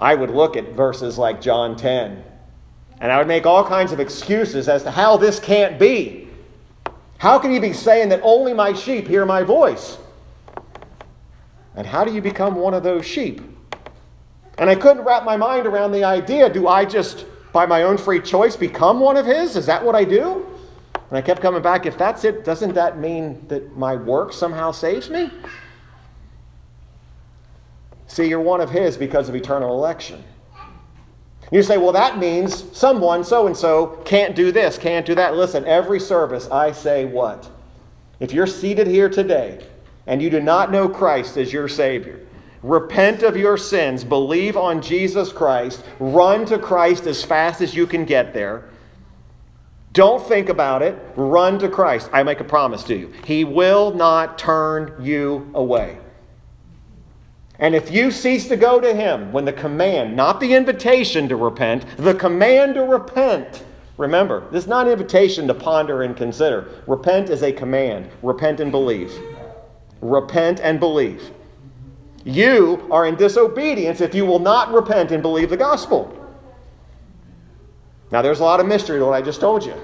[0.00, 2.24] I would look at verses like John 10
[3.00, 6.28] and I would make all kinds of excuses as to how this can't be.
[7.18, 9.98] How can you be saying that only my sheep hear my voice?
[11.74, 13.40] And how do you become one of those sheep?
[14.58, 17.96] And I couldn't wrap my mind around the idea do I just, by my own
[17.96, 19.56] free choice, become one of his?
[19.56, 20.46] Is that what I do?
[21.12, 24.72] And I kept coming back, if that's it, doesn't that mean that my work somehow
[24.72, 25.30] saves me?
[28.06, 30.24] See, you're one of His because of eternal election.
[31.50, 35.36] You say, well, that means someone, so and so, can't do this, can't do that.
[35.36, 37.50] Listen, every service I say what?
[38.18, 39.62] If you're seated here today
[40.06, 42.20] and you do not know Christ as your Savior,
[42.62, 47.86] repent of your sins, believe on Jesus Christ, run to Christ as fast as you
[47.86, 48.70] can get there
[49.92, 50.98] don't think about it.
[51.16, 52.08] Run to Christ.
[52.12, 53.12] I make a promise to you.
[53.24, 55.98] He will not turn you away.
[57.58, 61.36] And if you cease to go to Him when the command, not the invitation to
[61.36, 63.64] repent, the command to repent,
[63.98, 66.82] remember, this is not an invitation to ponder and consider.
[66.86, 68.08] Repent is a command.
[68.22, 69.12] Repent and believe.
[70.00, 71.30] Repent and believe.
[72.24, 76.18] You are in disobedience if you will not repent and believe the gospel.
[78.12, 79.74] Now, there's a lot of mystery to what I just told you.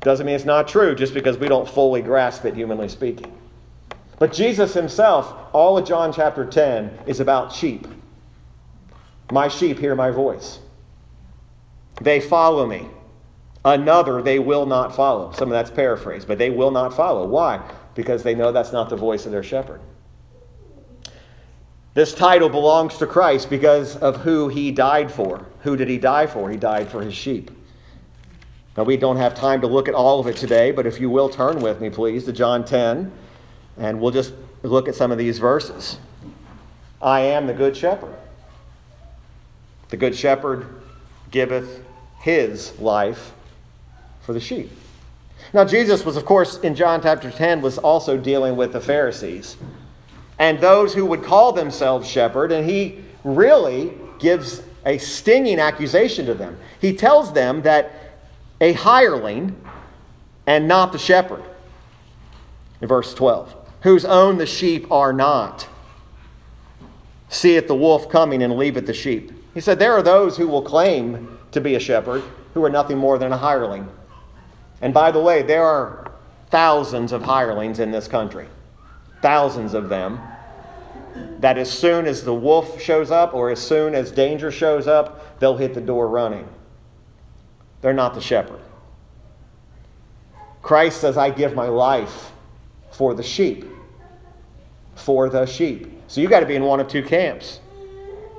[0.00, 3.32] Doesn't mean it's not true just because we don't fully grasp it, humanly speaking.
[4.18, 7.86] But Jesus himself, all of John chapter 10, is about sheep.
[9.30, 10.58] My sheep hear my voice.
[12.00, 12.88] They follow me.
[13.64, 15.32] Another they will not follow.
[15.32, 17.26] Some of that's paraphrased, but they will not follow.
[17.26, 17.62] Why?
[17.94, 19.80] Because they know that's not the voice of their shepherd.
[21.94, 25.46] This title belongs to Christ because of who he died for.
[25.64, 26.50] Who did he die for?
[26.50, 27.50] He died for his sheep.
[28.76, 31.10] Now, we don't have time to look at all of it today, but if you
[31.10, 33.10] will turn with me, please, to John 10,
[33.78, 35.98] and we'll just look at some of these verses.
[37.00, 38.14] I am the good shepherd.
[39.88, 40.66] The good shepherd
[41.30, 41.84] giveth
[42.20, 43.32] his life
[44.22, 44.70] for the sheep.
[45.52, 49.56] Now, Jesus was, of course, in John chapter 10, was also dealing with the Pharisees
[50.38, 56.34] and those who would call themselves shepherd, and he really gives a stinging accusation to
[56.34, 56.58] them.
[56.80, 57.92] He tells them that
[58.60, 59.56] a hireling
[60.46, 61.42] and not the shepherd,
[62.80, 65.68] in verse 12, whose own the sheep are not,
[67.28, 69.32] seeth the wolf coming and leaveth the sheep.
[69.54, 72.98] He said, There are those who will claim to be a shepherd who are nothing
[72.98, 73.88] more than a hireling.
[74.80, 76.12] And by the way, there are
[76.50, 78.46] thousands of hirelings in this country
[79.24, 80.20] thousands of them,
[81.40, 85.38] that as soon as the wolf shows up or as soon as danger shows up,
[85.38, 86.48] they'll hit the door running.
[87.80, 88.60] They're not the shepherd.
[90.62, 92.32] Christ says, I give my life
[92.90, 93.66] for the sheep.
[94.94, 95.92] For the sheep.
[96.08, 97.60] So you got to be in one of two camps.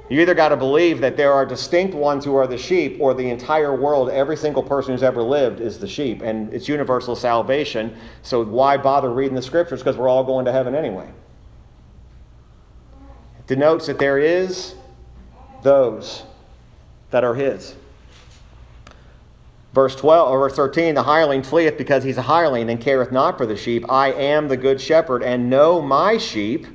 [0.09, 3.15] You either got to believe that there are distinct ones who are the sheep, or
[3.15, 7.15] the entire world, every single person who's ever lived is the sheep, and it's universal
[7.15, 7.95] salvation.
[8.21, 9.79] So why bother reading the scriptures?
[9.79, 11.09] Because we're all going to heaven anyway.
[13.47, 14.75] Denotes that there is
[15.63, 16.23] those
[17.11, 17.75] that are his.
[19.73, 23.37] Verse 12 or verse 13, the hireling fleeth because he's a hireling and careth not
[23.37, 23.83] for the sheep.
[23.89, 26.65] I am the good shepherd and know my sheep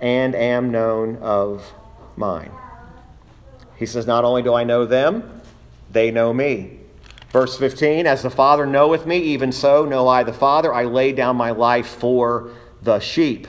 [0.00, 1.72] and am known of
[2.14, 2.50] mine.
[3.76, 5.40] He says, Not only do I know them,
[5.90, 6.80] they know me.
[7.30, 10.74] Verse 15, As the Father knoweth me, even so know I the Father.
[10.74, 12.50] I lay down my life for
[12.82, 13.48] the sheep.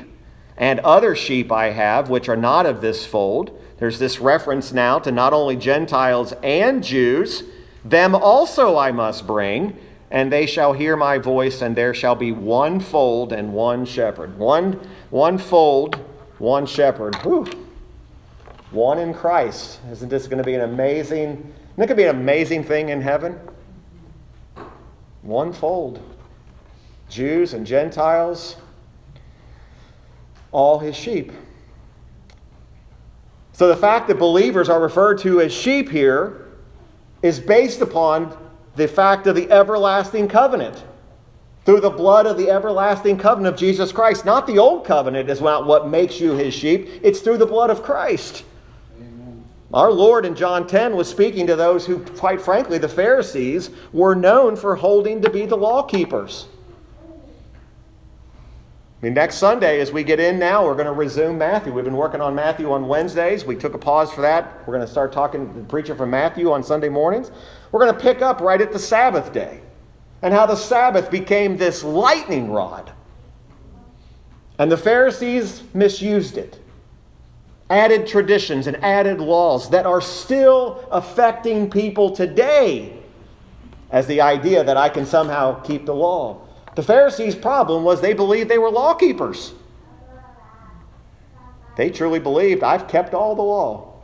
[0.58, 3.60] And other sheep I have, which are not of this fold.
[3.78, 7.44] There's this reference now to not only Gentiles and Jews,
[7.86, 9.78] them also I must bring,
[10.10, 14.38] and they shall hear my voice, and there shall be one fold and one shepherd.
[14.40, 14.80] One,
[15.12, 15.96] one fold,
[16.40, 17.16] one shepherd.
[17.18, 17.68] Whew
[18.72, 19.80] one in Christ.
[19.92, 23.40] Isn't this going to be an amazing, isn't it be an amazing thing in heaven?
[25.22, 26.02] One fold.
[27.10, 28.58] Jews and Gentiles,
[30.58, 31.32] all his sheep.
[33.54, 36.48] So the fact that believers are referred to as sheep here
[37.22, 38.36] is based upon
[38.76, 40.84] the fact of the everlasting covenant.
[41.64, 44.26] Through the blood of the everlasting covenant of Jesus Christ.
[44.26, 47.70] Not the old covenant is not what makes you his sheep, it's through the blood
[47.70, 48.44] of Christ.
[49.72, 54.16] Our Lord in John 10 was speaking to those who, quite frankly, the Pharisees, were
[54.16, 56.48] known for holding to be the law keepers.
[59.00, 61.72] I mean, next Sunday, as we get in now, we're going to resume Matthew.
[61.72, 63.46] We've been working on Matthew on Wednesdays.
[63.46, 64.68] We took a pause for that.
[64.68, 67.30] We're going to start talking, to the preacher from Matthew on Sunday mornings.
[67.72, 69.62] We're going to pick up right at the Sabbath day
[70.24, 72.92] and how the Sabbath became this lightning rod.
[74.58, 76.60] And the Pharisees misused it
[77.70, 82.98] added traditions and added laws that are still affecting people today
[83.92, 86.47] as the idea that I can somehow keep the law.
[86.78, 89.52] The Pharisees' problem was they believed they were law keepers.
[91.76, 93.96] They truly believed, I've kept all the law.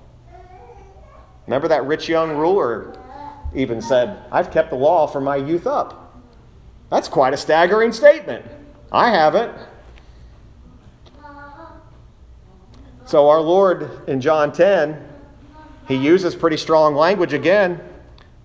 [1.46, 2.98] Remember that rich young ruler
[3.54, 6.20] even said, I've kept the law from my youth up.
[6.90, 8.44] That's quite a staggering statement.
[8.92, 9.56] I haven't.
[13.06, 15.00] So, our Lord in John 10,
[15.88, 17.80] he uses pretty strong language again.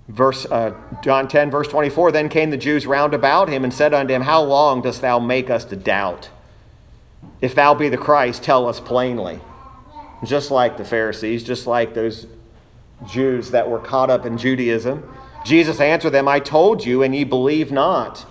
[0.09, 3.93] Verse, uh, John 10, verse 24 Then came the Jews round about him and said
[3.93, 6.31] unto him, How long dost thou make us to doubt?
[7.41, 9.41] If thou be the Christ, tell us plainly.
[10.25, 12.27] Just like the Pharisees, just like those
[13.07, 15.09] Jews that were caught up in Judaism,
[15.45, 18.27] Jesus answered them, I told you, and ye believe not.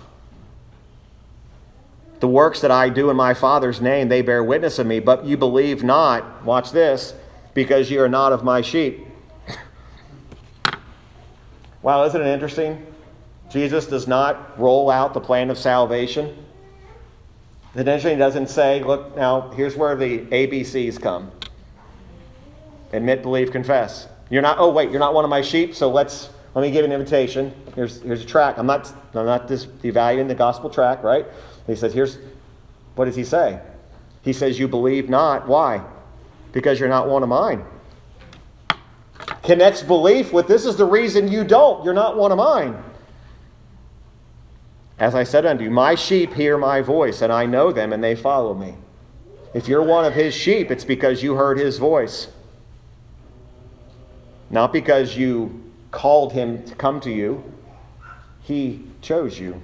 [2.20, 5.26] The works that I do in my Father's name, they bear witness of me, but
[5.26, 7.14] you believe not, watch this,
[7.54, 9.07] because you are not of my sheep.
[11.82, 12.86] Wow, isn't it interesting?
[13.52, 16.46] Jesus does not roll out the plan of salvation.
[17.74, 21.32] The he doesn't say, look, now here's where the ABCs come
[22.94, 24.08] admit, believe, confess.
[24.30, 26.86] You're not, oh, wait, you're not one of my sheep, so let's, let me give
[26.86, 27.54] an invitation.
[27.76, 28.58] Here's, here's a track.
[28.58, 31.26] I'm not, I'm not dis- devaluing the gospel track, right?
[31.66, 32.18] He says, here's,
[32.96, 33.60] what does he say?
[34.24, 35.48] He says, you believe not.
[35.48, 35.82] Why?
[36.52, 37.64] Because you're not one of mine.
[39.48, 41.86] Connects belief with this is the reason you don't.
[41.86, 42.84] You're not one of mine.
[45.00, 48.04] As I said unto you, my sheep hear my voice, and I know them, and
[48.04, 48.76] they follow me.
[49.54, 52.28] If you're one of his sheep, it's because you heard his voice.
[54.50, 57.42] Not because you called him to come to you,
[58.42, 59.62] he chose you.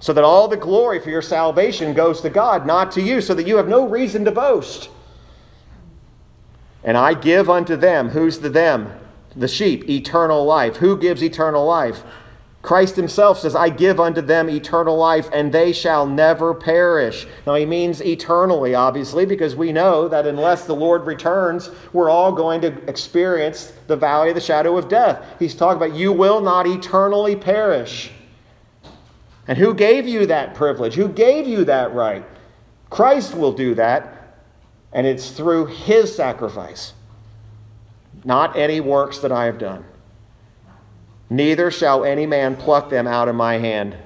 [0.00, 3.34] So that all the glory for your salvation goes to God, not to you, so
[3.34, 4.88] that you have no reason to boast.
[6.84, 8.92] And I give unto them, who's the them?
[9.36, 10.76] The sheep, eternal life.
[10.76, 12.02] Who gives eternal life?
[12.60, 17.26] Christ himself says, I give unto them eternal life, and they shall never perish.
[17.46, 22.32] Now, he means eternally, obviously, because we know that unless the Lord returns, we're all
[22.32, 25.24] going to experience the valley of the shadow of death.
[25.38, 28.10] He's talking about you will not eternally perish.
[29.46, 30.94] And who gave you that privilege?
[30.94, 32.24] Who gave you that right?
[32.90, 34.17] Christ will do that,
[34.92, 36.94] and it's through his sacrifice,
[38.24, 39.84] not any works that I have done.
[41.30, 43.96] Neither shall any man pluck them out of my hand.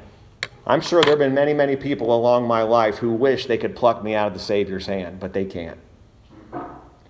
[0.67, 3.77] I'm sure there have been many, many people along my life who wish they could
[3.77, 5.79] pluck me out of the Savior's hand, but they can't.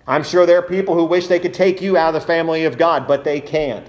[0.05, 2.65] I'm sure there are people who wish they could take you out of the family
[2.65, 3.87] of God, but they can't.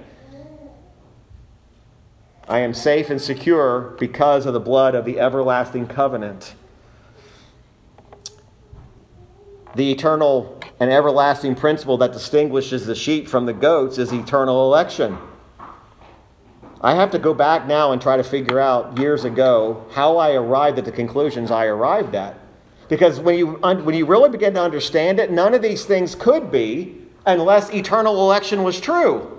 [2.46, 6.54] I am safe and secure because of the blood of the everlasting covenant.
[9.74, 15.18] The eternal and everlasting principle that distinguishes the sheep from the goats is eternal election.
[16.80, 20.34] I have to go back now and try to figure out years ago how I
[20.34, 22.38] arrived at the conclusions I arrived at.
[22.88, 26.52] Because when you, when you really begin to understand it, none of these things could
[26.52, 29.30] be unless eternal election was true.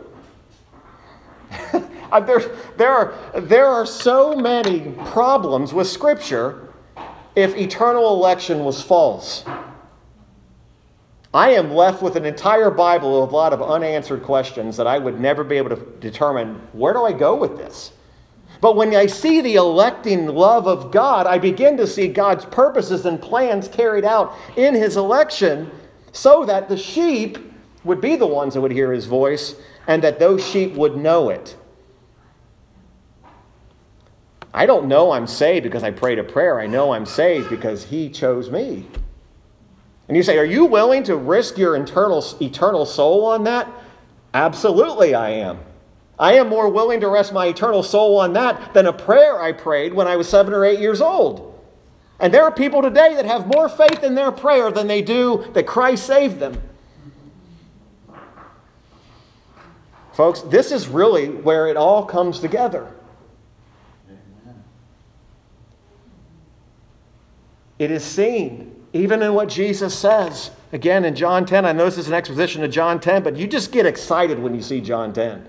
[2.11, 2.39] Uh, there,
[2.77, 6.71] there, are, there are so many problems with Scripture
[7.35, 9.43] if eternal election was false.
[11.35, 14.97] I am left with an entire Bible of a lot of unanswered questions that I
[14.97, 17.91] would never be able to determine where do I go with this?
[18.61, 23.05] But when I see the electing love of God, I begin to see God's purposes
[23.05, 25.69] and plans carried out in his election
[26.13, 27.37] so that the sheep
[27.83, 29.55] would be the ones that would hear his voice
[29.87, 31.57] and that those sheep would know it.
[34.53, 36.61] I don't know I'm saved because I prayed a prayer.
[36.61, 38.85] I know I'm saved because he chose me.
[40.07, 43.67] And you say, Are you willing to risk your internal, eternal soul on that?
[44.33, 45.59] Absolutely, I am.
[46.17, 49.51] I am more willing to rest my eternal soul on that than a prayer I
[49.51, 51.51] prayed when I was seven or eight years old.
[52.19, 55.45] And there are people today that have more faith in their prayer than they do
[55.53, 56.61] that Christ saved them.
[60.13, 62.89] Folks, this is really where it all comes together.
[67.77, 70.51] It is seen even in what Jesus says.
[70.71, 73.45] Again, in John 10, I know this is an exposition of John 10, but you
[73.45, 75.45] just get excited when you see John 10.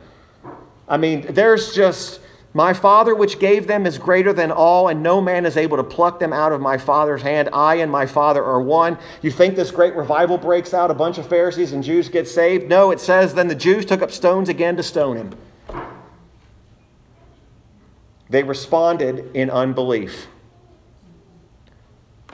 [0.89, 2.19] I mean, there's just,
[2.53, 5.85] my Father which gave them is greater than all, and no man is able to
[5.85, 7.49] pluck them out of my Father's hand.
[7.53, 8.99] I and my Father are one.
[9.23, 12.69] You think this great revival breaks out, a bunch of Pharisees and Jews get saved?
[12.69, 15.35] No, it says, then the Jews took up stones again to stone him.
[18.29, 20.27] They responded in unbelief.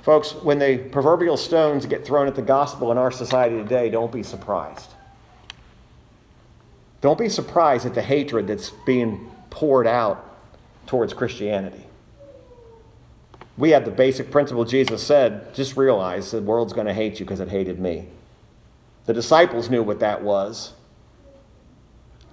[0.02, 4.10] Folks, when the proverbial stones get thrown at the gospel in our society today, don't
[4.10, 4.90] be surprised.
[7.00, 10.28] Don't be surprised at the hatred that's being poured out
[10.86, 11.86] towards Christianity.
[13.56, 17.26] We have the basic principle Jesus said just realize the world's going to hate you
[17.26, 18.08] because it hated me.
[19.06, 20.72] The disciples knew what that was.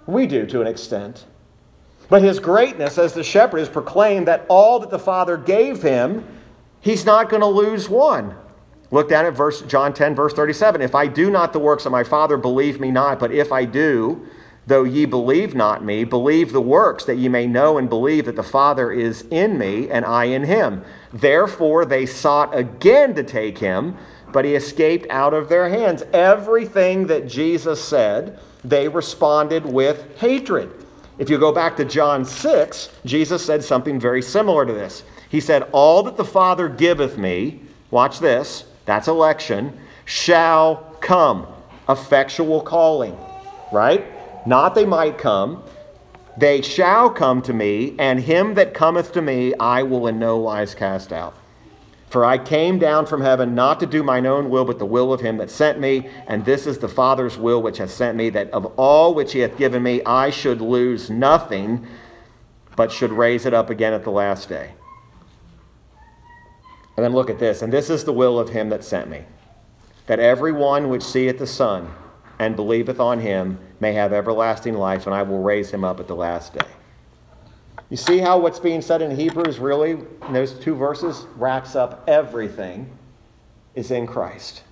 [0.07, 1.25] We do to an extent.
[2.09, 6.25] But his greatness as the shepherd is proclaimed that all that the Father gave him
[6.81, 8.35] he's not going to lose one.
[8.91, 10.81] Look down at verse John 10 verse 37.
[10.81, 13.65] If I do not the works of my Father, believe me not, but if I
[13.65, 14.25] do,
[14.65, 18.35] though ye believe not me, believe the works that ye may know and believe that
[18.35, 20.83] the Father is in me and I in him.
[21.13, 23.97] Therefore they sought again to take him,
[24.31, 26.03] but he escaped out of their hands.
[26.13, 30.71] Everything that Jesus said, they responded with hatred.
[31.17, 35.03] If you go back to John 6, Jesus said something very similar to this.
[35.29, 37.61] He said, All that the Father giveth me,
[37.91, 41.47] watch this, that's election, shall come.
[41.87, 43.17] Effectual calling,
[43.71, 44.05] right?
[44.47, 45.63] Not they might come.
[46.37, 50.37] They shall come to me, and him that cometh to me I will in no
[50.37, 51.35] wise cast out.
[52.09, 55.13] For I came down from heaven not to do mine own will, but the will
[55.13, 56.09] of him that sent me.
[56.27, 59.39] And this is the Father's will which hath sent me, that of all which he
[59.39, 61.85] hath given me, I should lose nothing,
[62.75, 64.71] but should raise it up again at the last day.
[66.99, 67.61] And then look at this.
[67.61, 69.23] And this is the will of him that sent me,
[70.07, 71.89] that every one which seeth the Son
[72.39, 76.09] and believeth on him may have everlasting life, and I will raise him up at
[76.09, 76.67] the last day.
[77.89, 82.03] You see how what's being said in Hebrews really, in those two verses, wraps up
[82.05, 82.91] everything
[83.75, 84.63] is in Christ.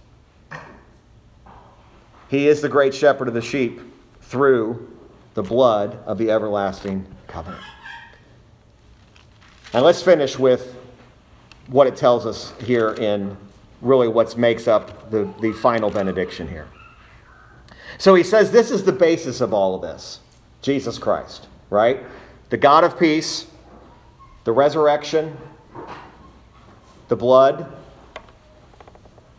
[2.27, 3.79] He is the great shepherd of the sheep
[4.19, 4.91] through
[5.33, 7.63] the blood of the everlasting covenant.
[9.71, 10.76] And let's finish with
[11.67, 13.37] what it tells us here in
[13.81, 16.67] really what makes up the, the final benediction here.
[17.97, 20.19] So he says this is the basis of all of this
[20.61, 22.03] Jesus Christ, right?
[22.49, 23.47] the God of peace,
[24.45, 25.37] the resurrection,
[27.09, 27.71] the blood.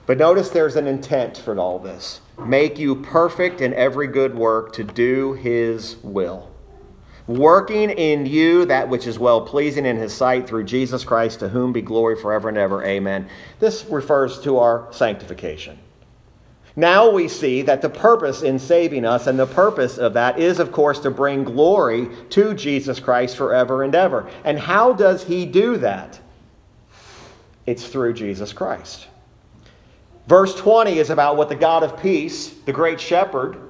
[0.07, 4.72] But notice there's an intent for all this make you perfect in every good work
[4.72, 6.48] to do his will.
[7.29, 11.49] Working in you that which is well pleasing in his sight through Jesus Christ, to
[11.51, 12.83] whom be glory forever and ever.
[12.83, 13.29] Amen.
[13.61, 15.79] This refers to our sanctification.
[16.74, 20.59] Now we see that the purpose in saving us, and the purpose of that is,
[20.59, 24.31] of course, to bring glory to Jesus Christ forever and ever.
[24.45, 26.18] And how does he do that?
[27.66, 29.07] It's through Jesus Christ.
[30.29, 33.68] Verse 20 is about what the God of peace, the great shepherd,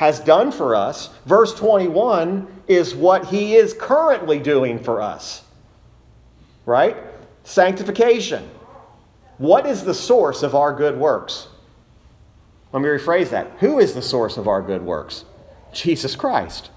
[0.00, 1.10] has done for us.
[1.26, 5.44] Verse 21 is what he is currently doing for us.
[6.64, 6.96] Right?
[7.44, 8.48] Sanctification.
[9.36, 11.48] What is the source of our good works?
[12.72, 13.50] Let me rephrase that.
[13.58, 15.26] Who is the source of our good works?
[15.70, 16.70] Jesus Christ.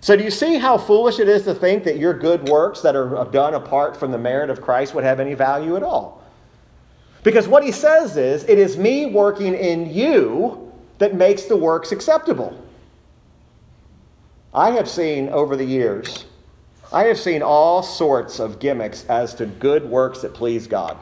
[0.00, 2.94] So, do you see how foolish it is to think that your good works that
[2.94, 6.22] are done apart from the merit of Christ would have any value at all?
[7.22, 10.67] Because what he says is, it is me working in you
[10.98, 12.60] that makes the works acceptable.
[14.52, 16.24] I have seen over the years,
[16.92, 20.96] I have seen all sorts of gimmicks as to good works that please God.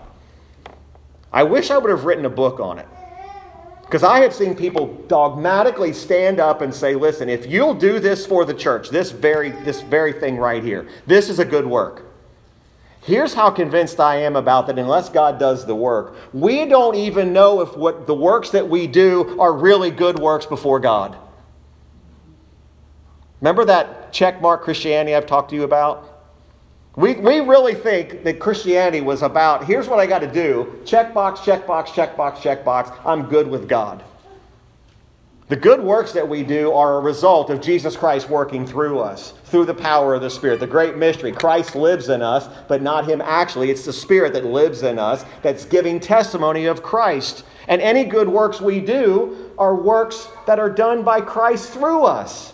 [1.32, 2.88] I wish I would have written a book on it.
[3.82, 8.26] Because I have seen people dogmatically stand up and say, listen, if you'll do this
[8.26, 12.05] for the church, this very, this very thing right here, this is a good work.
[13.06, 17.32] Here's how convinced I am about that unless God does the work, we don't even
[17.32, 21.16] know if what the works that we do are really good works before God.
[23.40, 26.24] Remember that checkmark Christianity I've talked to you about?
[26.96, 31.36] We, we really think that Christianity was about here's what I got to do checkbox,
[31.36, 32.92] checkbox, checkbox, checkbox.
[33.04, 34.02] I'm good with God.
[35.48, 39.32] The good works that we do are a result of Jesus Christ working through us,
[39.44, 40.58] through the power of the Spirit.
[40.58, 43.70] The great mystery Christ lives in us, but not Him actually.
[43.70, 47.44] It's the Spirit that lives in us that's giving testimony of Christ.
[47.68, 52.52] And any good works we do are works that are done by Christ through us.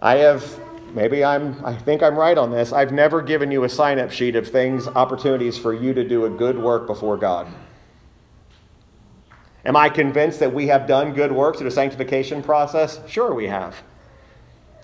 [0.00, 0.60] I have
[0.94, 2.72] maybe I'm, I think I'm right on this.
[2.72, 6.24] I've never given you a sign up sheet of things, opportunities for you to do
[6.24, 7.46] a good work before God.
[9.66, 13.00] Am I convinced that we have done good works through the sanctification process?
[13.08, 13.74] Sure, we have.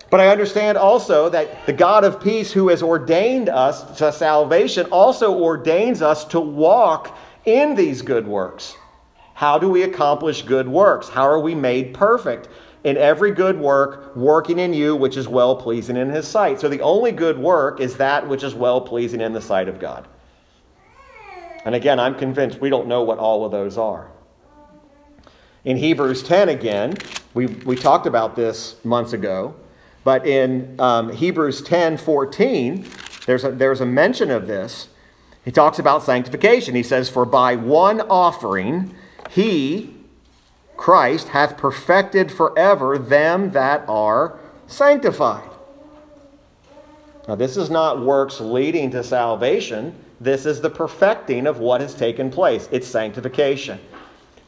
[0.09, 4.85] But I understand also that the God of peace, who has ordained us to salvation,
[4.87, 8.75] also ordains us to walk in these good works.
[9.35, 11.07] How do we accomplish good works?
[11.09, 12.49] How are we made perfect?
[12.83, 16.59] in every good work, working in you which is well pleasing in his sight.
[16.59, 19.79] So the only good work is that which is well pleasing in the sight of
[19.79, 20.05] God.
[21.63, 24.11] And again, I'm convinced we don't know what all of those are.
[25.65, 26.97] In Hebrews 10, again,
[27.33, 29.55] we, we talked about this months ago,
[30.03, 32.85] but in um, Hebrews 10 14,
[33.25, 34.89] there's a, there's a mention of this.
[35.45, 36.75] He talks about sanctification.
[36.75, 38.93] He says, For by one offering,
[39.29, 39.93] he,
[40.75, 45.49] Christ hath perfected forever them that are sanctified.
[47.27, 49.95] Now, this is not works leading to salvation.
[50.19, 52.67] This is the perfecting of what has taken place.
[52.69, 53.79] It's sanctification.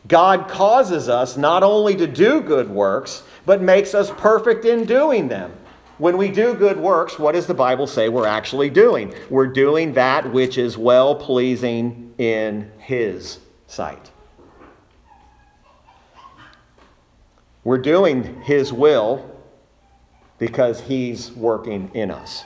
[0.08, 5.28] God causes us not only to do good works, but makes us perfect in doing
[5.28, 5.52] them.
[5.98, 9.14] When we do good works, what does the Bible say we're actually doing?
[9.30, 14.12] We're doing that which is well pleasing in His sight.
[17.64, 19.32] We're doing His will
[20.38, 22.44] because He's working in us.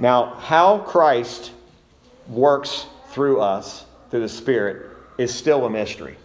[0.00, 1.52] Now, how Christ
[2.28, 6.16] works through us, through the Spirit, is still a mystery.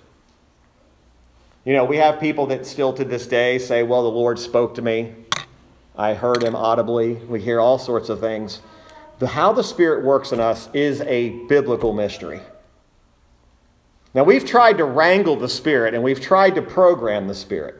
[1.65, 4.75] You know, we have people that still to this day say, well, the Lord spoke
[4.75, 5.13] to me.
[5.97, 7.15] I heard him audibly.
[7.15, 8.61] We hear all sorts of things.
[9.19, 12.39] The, how the Spirit works in us is a biblical mystery.
[14.13, 17.75] Now, we've tried to wrangle the Spirit and we've tried to program the Spirit.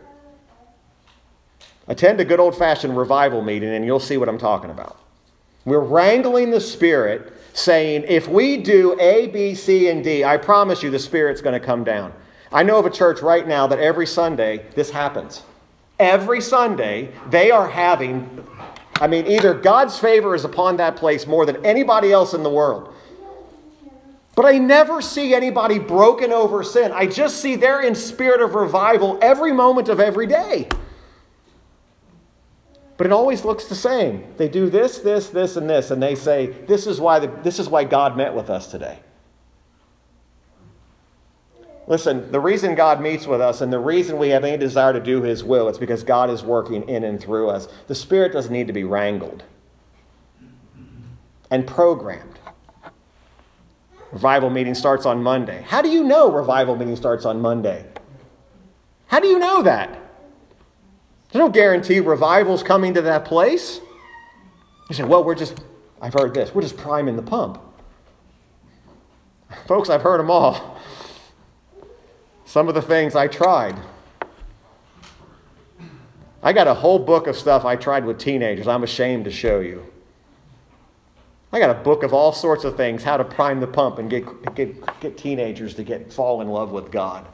[1.88, 5.00] Attend a good old fashioned revival meeting and you'll see what I'm talking about.
[5.64, 10.84] We're wrangling the Spirit, saying, if we do A, B, C, and D, I promise
[10.84, 12.14] you the Spirit's going to come down.
[12.52, 15.42] I know of a church right now that every Sunday this happens.
[16.00, 18.46] Every Sunday, they are having,
[19.02, 22.50] I mean, either God's favor is upon that place more than anybody else in the
[22.50, 22.94] world.
[24.36, 26.92] But I never see anybody broken over sin.
[26.92, 30.70] I just see they're in spirit of revival every moment of every day.
[32.98, 34.24] But it always looks the same.
[34.38, 37.60] They do this, this, this, and this, and they say, This is why, the, this
[37.60, 39.00] is why God met with us today.
[41.86, 45.00] Listen, the reason God meets with us and the reason we have any desire to
[45.00, 47.68] do His will, it's because God is working in and through us.
[47.88, 49.44] The Spirit doesn't need to be wrangled
[51.50, 52.40] and programmed.
[54.12, 55.64] Revival meeting starts on Monday.
[55.68, 57.86] How do you know revival meeting starts on Monday?
[59.08, 60.07] How do you know that?
[61.30, 63.82] There's no guarantee revival's coming to that place.
[64.90, 65.62] You say, well, we're just,
[66.02, 67.62] I've heard this, we're just priming the pump.
[69.68, 70.80] Folks, I've heard them all.
[72.46, 73.76] Some of the things I tried.
[76.42, 78.68] I got a whole book of stuff I tried with teenagers.
[78.68, 79.86] I'm ashamed to show you.
[81.52, 84.10] I got a book of all sorts of things, how to prime the pump and
[84.10, 87.26] get, get, get teenagers to get fall in love with God.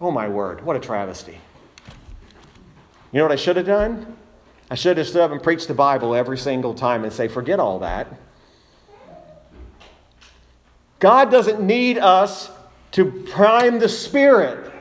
[0.00, 1.38] Oh my word, what a travesty.
[3.12, 4.16] You know what I should have done?
[4.70, 7.58] I should have stood up and preached the Bible every single time and say, forget
[7.58, 8.06] all that.
[11.00, 12.50] God doesn't need us
[12.92, 14.72] to prime the Spirit.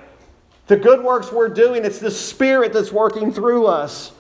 [0.68, 4.12] The good works we're doing, it's the Spirit that's working through us.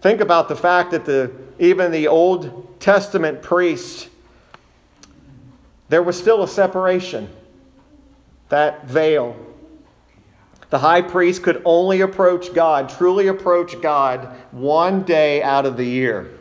[0.00, 4.08] Think about the fact that the, even the Old Testament priests,
[5.88, 7.28] there was still a separation.
[8.48, 9.36] That veil.
[10.74, 15.84] The high priest could only approach God, truly approach God, one day out of the
[15.84, 16.36] year.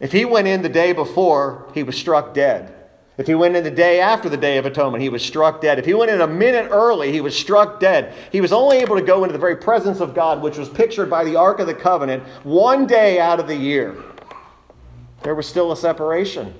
[0.00, 2.74] If he went in the day before, he was struck dead.
[3.16, 5.78] If he went in the day after the Day of Atonement, he was struck dead.
[5.78, 8.12] If he went in a minute early, he was struck dead.
[8.32, 11.08] He was only able to go into the very presence of God, which was pictured
[11.08, 13.96] by the Ark of the Covenant, one day out of the year.
[15.22, 16.52] There was still a separation.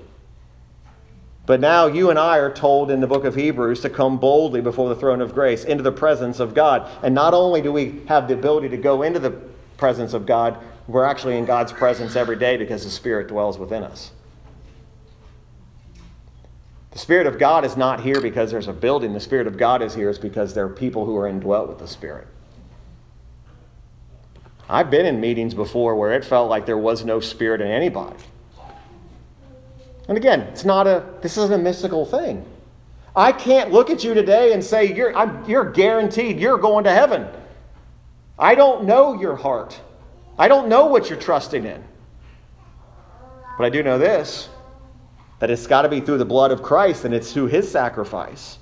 [1.45, 4.61] But now you and I are told in the book of Hebrews to come boldly
[4.61, 6.89] before the throne of grace into the presence of God.
[7.03, 9.31] And not only do we have the ability to go into the
[9.77, 13.83] presence of God, we're actually in God's presence every day because the Spirit dwells within
[13.83, 14.11] us.
[16.91, 19.13] The Spirit of God is not here because there's a building.
[19.13, 21.79] The Spirit of God is here is because there are people who are indwelt with
[21.79, 22.27] the Spirit.
[24.69, 28.23] I've been in meetings before where it felt like there was no Spirit in anybody.
[30.11, 32.45] And again, it's not a, this isn't a mystical thing.
[33.15, 36.91] I can't look at you today and say, you're, I'm, you're guaranteed you're going to
[36.91, 37.29] heaven.
[38.37, 39.79] I don't know your heart.
[40.37, 41.81] I don't know what you're trusting in.
[43.57, 44.49] But I do know this
[45.39, 48.57] that it's got to be through the blood of Christ and it's through his sacrifice.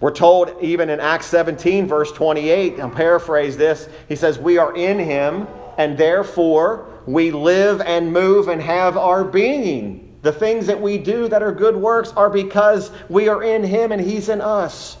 [0.00, 3.86] We're told even in Acts 17, verse 28, I'll paraphrase this.
[4.08, 5.46] He says, We are in him,
[5.76, 10.18] and therefore we live and move and have our being.
[10.22, 13.90] The things that we do that are good works are because we are in him
[13.92, 14.98] and he's in us.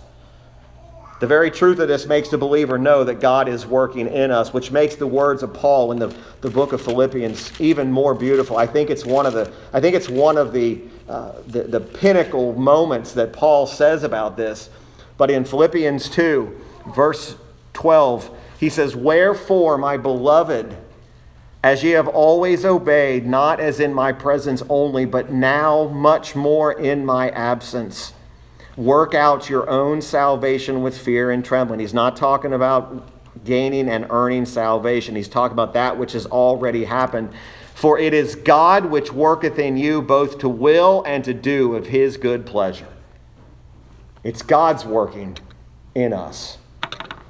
[1.20, 4.54] The very truth of this makes the believer know that God is working in us,
[4.54, 8.56] which makes the words of Paul in the, the book of Philippians even more beautiful.
[8.56, 11.80] I think it's one of the, I think it's one of the, uh, the, the
[11.80, 14.70] pinnacle moments that Paul says about this.
[15.18, 16.58] But in Philippians 2,
[16.94, 17.36] verse
[17.74, 20.74] 12, he says, Wherefore, my beloved,
[21.62, 26.72] as ye have always obeyed, not as in my presence only, but now much more
[26.72, 28.14] in my absence
[28.76, 31.80] work out your own salvation with fear and trembling.
[31.80, 33.08] He's not talking about
[33.44, 37.30] gaining and earning salvation, he's talking about that which has already happened.
[37.74, 41.86] For it is God which worketh in you both to will and to do of
[41.86, 42.88] his good pleasure.
[44.22, 45.38] It's God's working
[45.94, 46.58] in us.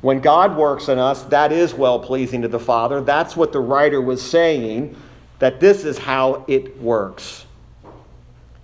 [0.01, 3.01] When God works in us, that is well pleasing to the Father.
[3.01, 4.97] That's what the writer was saying,
[5.39, 7.47] that this is how it works.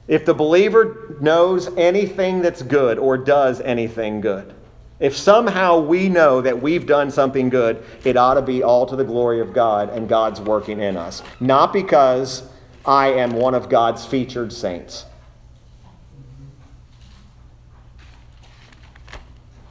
[0.08, 4.54] If the believer knows anything that's good or does anything good,
[4.98, 8.96] if somehow we know that we've done something good, it ought to be all to
[8.96, 11.22] the glory of God and God's working in us.
[11.38, 12.48] Not because
[12.86, 15.04] I am one of God's featured saints.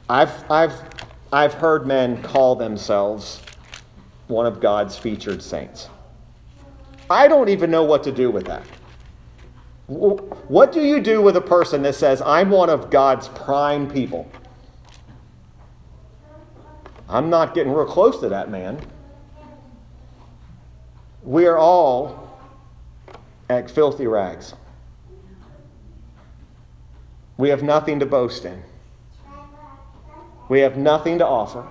[0.08, 0.95] I've, I've,
[1.36, 3.42] I've heard men call themselves
[4.26, 5.90] one of God's featured saints.
[7.10, 8.62] I don't even know what to do with that.
[9.86, 14.26] What do you do with a person that says, I'm one of God's prime people?
[17.06, 18.80] I'm not getting real close to that man.
[21.22, 22.40] We are all
[23.50, 24.54] at filthy rags.
[27.36, 28.62] We have nothing to boast in.
[30.48, 31.66] We have nothing to offer.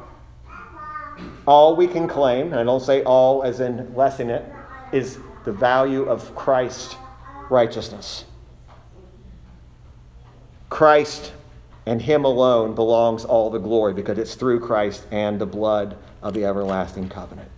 [1.47, 4.43] All we can claim, and I don't say all as in lessing it,
[4.91, 6.95] is the value of Christ's
[7.49, 8.25] righteousness.
[10.69, 11.31] Christ
[11.85, 16.33] and Him alone belongs all the glory because it's through Christ and the blood of
[16.33, 17.49] the everlasting covenant.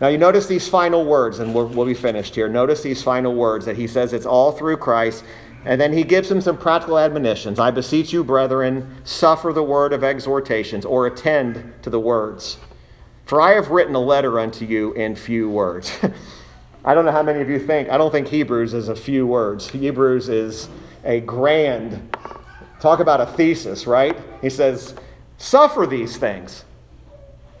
[0.00, 2.48] Now, you notice these final words, and we'll, we'll be finished here.
[2.48, 5.24] Notice these final words that he says it's all through Christ
[5.64, 7.58] and then he gives him some practical admonitions.
[7.58, 12.56] I beseech you, brethren, suffer the word of exhortations, or attend to the words.
[13.26, 15.92] For I have written a letter unto you in few words.
[16.84, 19.26] I don't know how many of you think, I don't think Hebrews is a few
[19.26, 19.68] words.
[19.68, 20.68] Hebrews is
[21.04, 22.16] a grand,
[22.80, 24.16] talk about a thesis, right?
[24.40, 24.94] He says,
[25.36, 26.64] suffer these things,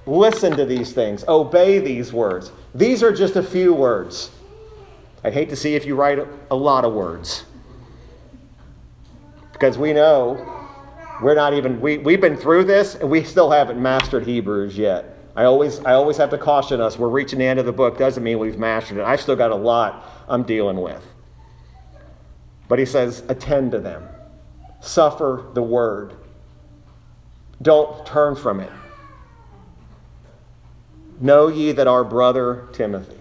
[0.06, 2.50] listen to these things, obey these words.
[2.74, 4.30] These are just a few words.
[5.22, 6.18] I'd hate to see if you write
[6.50, 7.44] a lot of words.
[9.60, 10.56] Because we know
[11.20, 15.18] we're not even, we, we've been through this and we still haven't mastered Hebrews yet.
[15.36, 16.98] I always, I always have to caution us.
[16.98, 17.98] We're reaching the end of the book.
[17.98, 19.04] Doesn't mean we've mastered it.
[19.04, 21.04] I've still got a lot I'm dealing with.
[22.68, 24.08] But he says, attend to them,
[24.80, 26.14] suffer the word,
[27.60, 28.72] don't turn from it.
[31.20, 33.18] Know ye that our brother Timothy.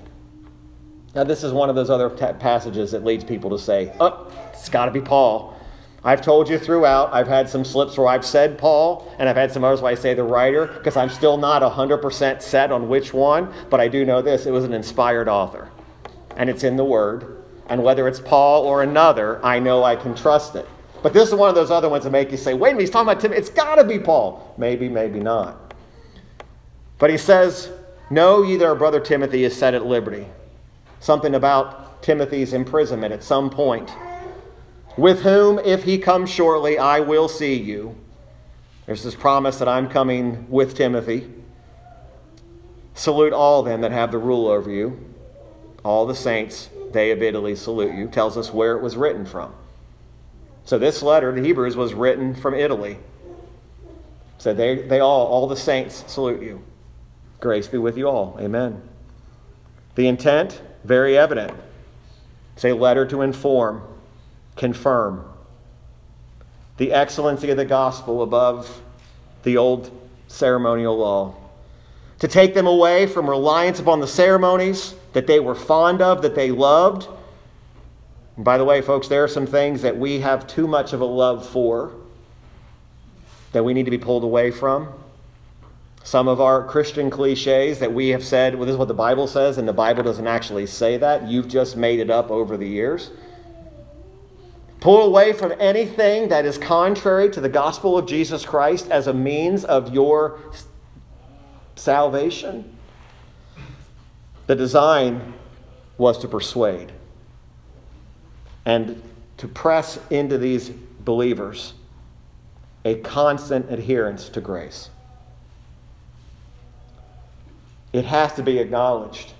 [1.13, 4.31] Now, this is one of those other t- passages that leads people to say, oh,
[4.53, 5.58] it's got to be Paul.
[6.03, 9.51] I've told you throughout, I've had some slips where I've said Paul, and I've had
[9.51, 13.13] some others where I say the writer, because I'm still not 100% set on which
[13.13, 15.69] one, but I do know this it was an inspired author.
[16.37, 17.43] And it's in the Word.
[17.67, 20.67] And whether it's Paul or another, I know I can trust it.
[21.03, 22.81] But this is one of those other ones that make you say, wait a minute,
[22.81, 23.39] he's talking about Timothy.
[23.39, 24.55] It's got to be Paul.
[24.57, 25.73] Maybe, maybe not.
[26.97, 27.71] But he says,
[28.09, 30.25] Know ye that our brother Timothy is set at liberty.
[30.99, 33.91] Something about Timothy's imprisonment at some point
[34.99, 37.95] with whom, if he comes shortly, I will see you.
[38.85, 41.29] There's this promise that I'm coming with Timothy.
[42.95, 45.13] Salute all them that have the rule over you.
[45.83, 48.07] All the saints, they of Italy salute you.
[48.07, 49.53] Tells us where it was written from.
[50.65, 52.99] So this letter to Hebrews was written from Italy.
[54.37, 56.63] So they, they all, all the saints salute you.
[57.39, 58.37] Grace be with you all.
[58.39, 58.81] Amen.
[59.95, 61.53] The intent, very evident.
[62.55, 63.83] It's a letter to inform
[64.59, 65.25] confirm
[66.77, 68.81] the excellency of the gospel above
[69.43, 69.89] the old
[70.27, 71.33] ceremonial law.
[72.19, 76.35] To take them away from reliance upon the ceremonies that they were fond of, that
[76.35, 77.07] they loved.
[78.35, 80.99] And by the way, folks, there are some things that we have too much of
[80.99, 81.93] a love for
[83.53, 84.93] that we need to be pulled away from.
[86.03, 89.27] Some of our Christian cliches that we have said, well, this is what the Bible
[89.27, 91.27] says, and the Bible doesn't actually say that.
[91.27, 93.11] You've just made it up over the years.
[94.79, 99.13] Pull away from anything that is contrary to the gospel of Jesus Christ as a
[99.13, 100.39] means of your
[101.75, 102.77] salvation.
[104.47, 105.33] The design
[105.97, 106.93] was to persuade
[108.65, 109.01] and
[109.37, 111.73] to press into these believers
[112.85, 114.89] a constant adherence to grace.
[117.91, 119.33] It has to be acknowledged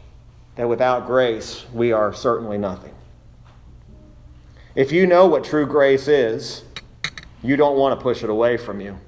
[0.56, 2.94] that without grace, we are certainly nothing.
[4.76, 6.64] If you know what true grace is,
[7.44, 9.00] you don't want to push it away from you.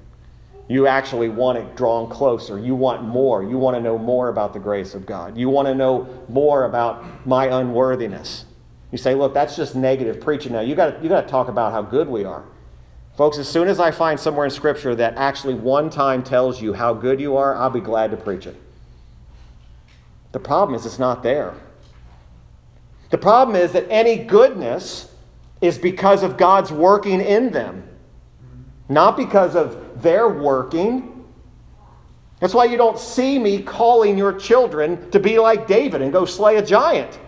[0.68, 2.58] You actually want it drawn closer.
[2.58, 3.42] You want more.
[3.42, 5.36] You want to know more about the grace of God.
[5.36, 8.46] You want to know more about my unworthiness.
[8.90, 10.60] You say, look, that's just negative preaching now.
[10.60, 12.44] You got you got to talk about how good we are.
[13.16, 16.72] Folks, as soon as I find somewhere in Scripture that actually one time tells you
[16.72, 18.56] how good you are, I'll be glad to preach it.
[20.32, 21.54] The problem is it's not there.
[23.10, 25.11] The problem is that any goodness
[25.62, 27.88] is because of God's working in them,
[28.88, 31.24] not because of their working.
[32.40, 36.24] That's why you don't see me calling your children to be like David and go
[36.26, 37.18] slay a giant.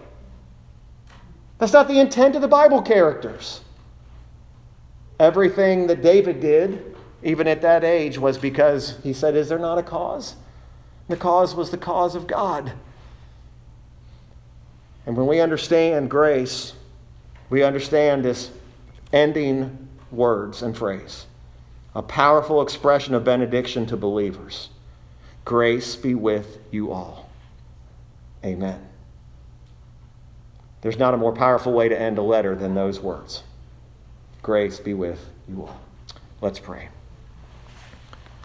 [1.59, 3.61] That's not the intent of the Bible characters.
[5.20, 9.78] Everything that David did, even at that age, was because he said, Is there not
[9.78, 10.35] a cause?
[11.07, 12.72] The cause was the cause of God.
[15.07, 16.72] And when we understand grace,
[17.55, 18.50] we understand this
[19.12, 21.26] ending words and phrase,
[21.94, 24.70] a powerful expression of benediction to believers.
[25.44, 27.30] Grace be with you all.
[28.44, 28.84] Amen.
[30.80, 33.44] There's not a more powerful way to end a letter than those words.
[34.42, 35.80] Grace be with you all.
[36.40, 36.88] Let's pray.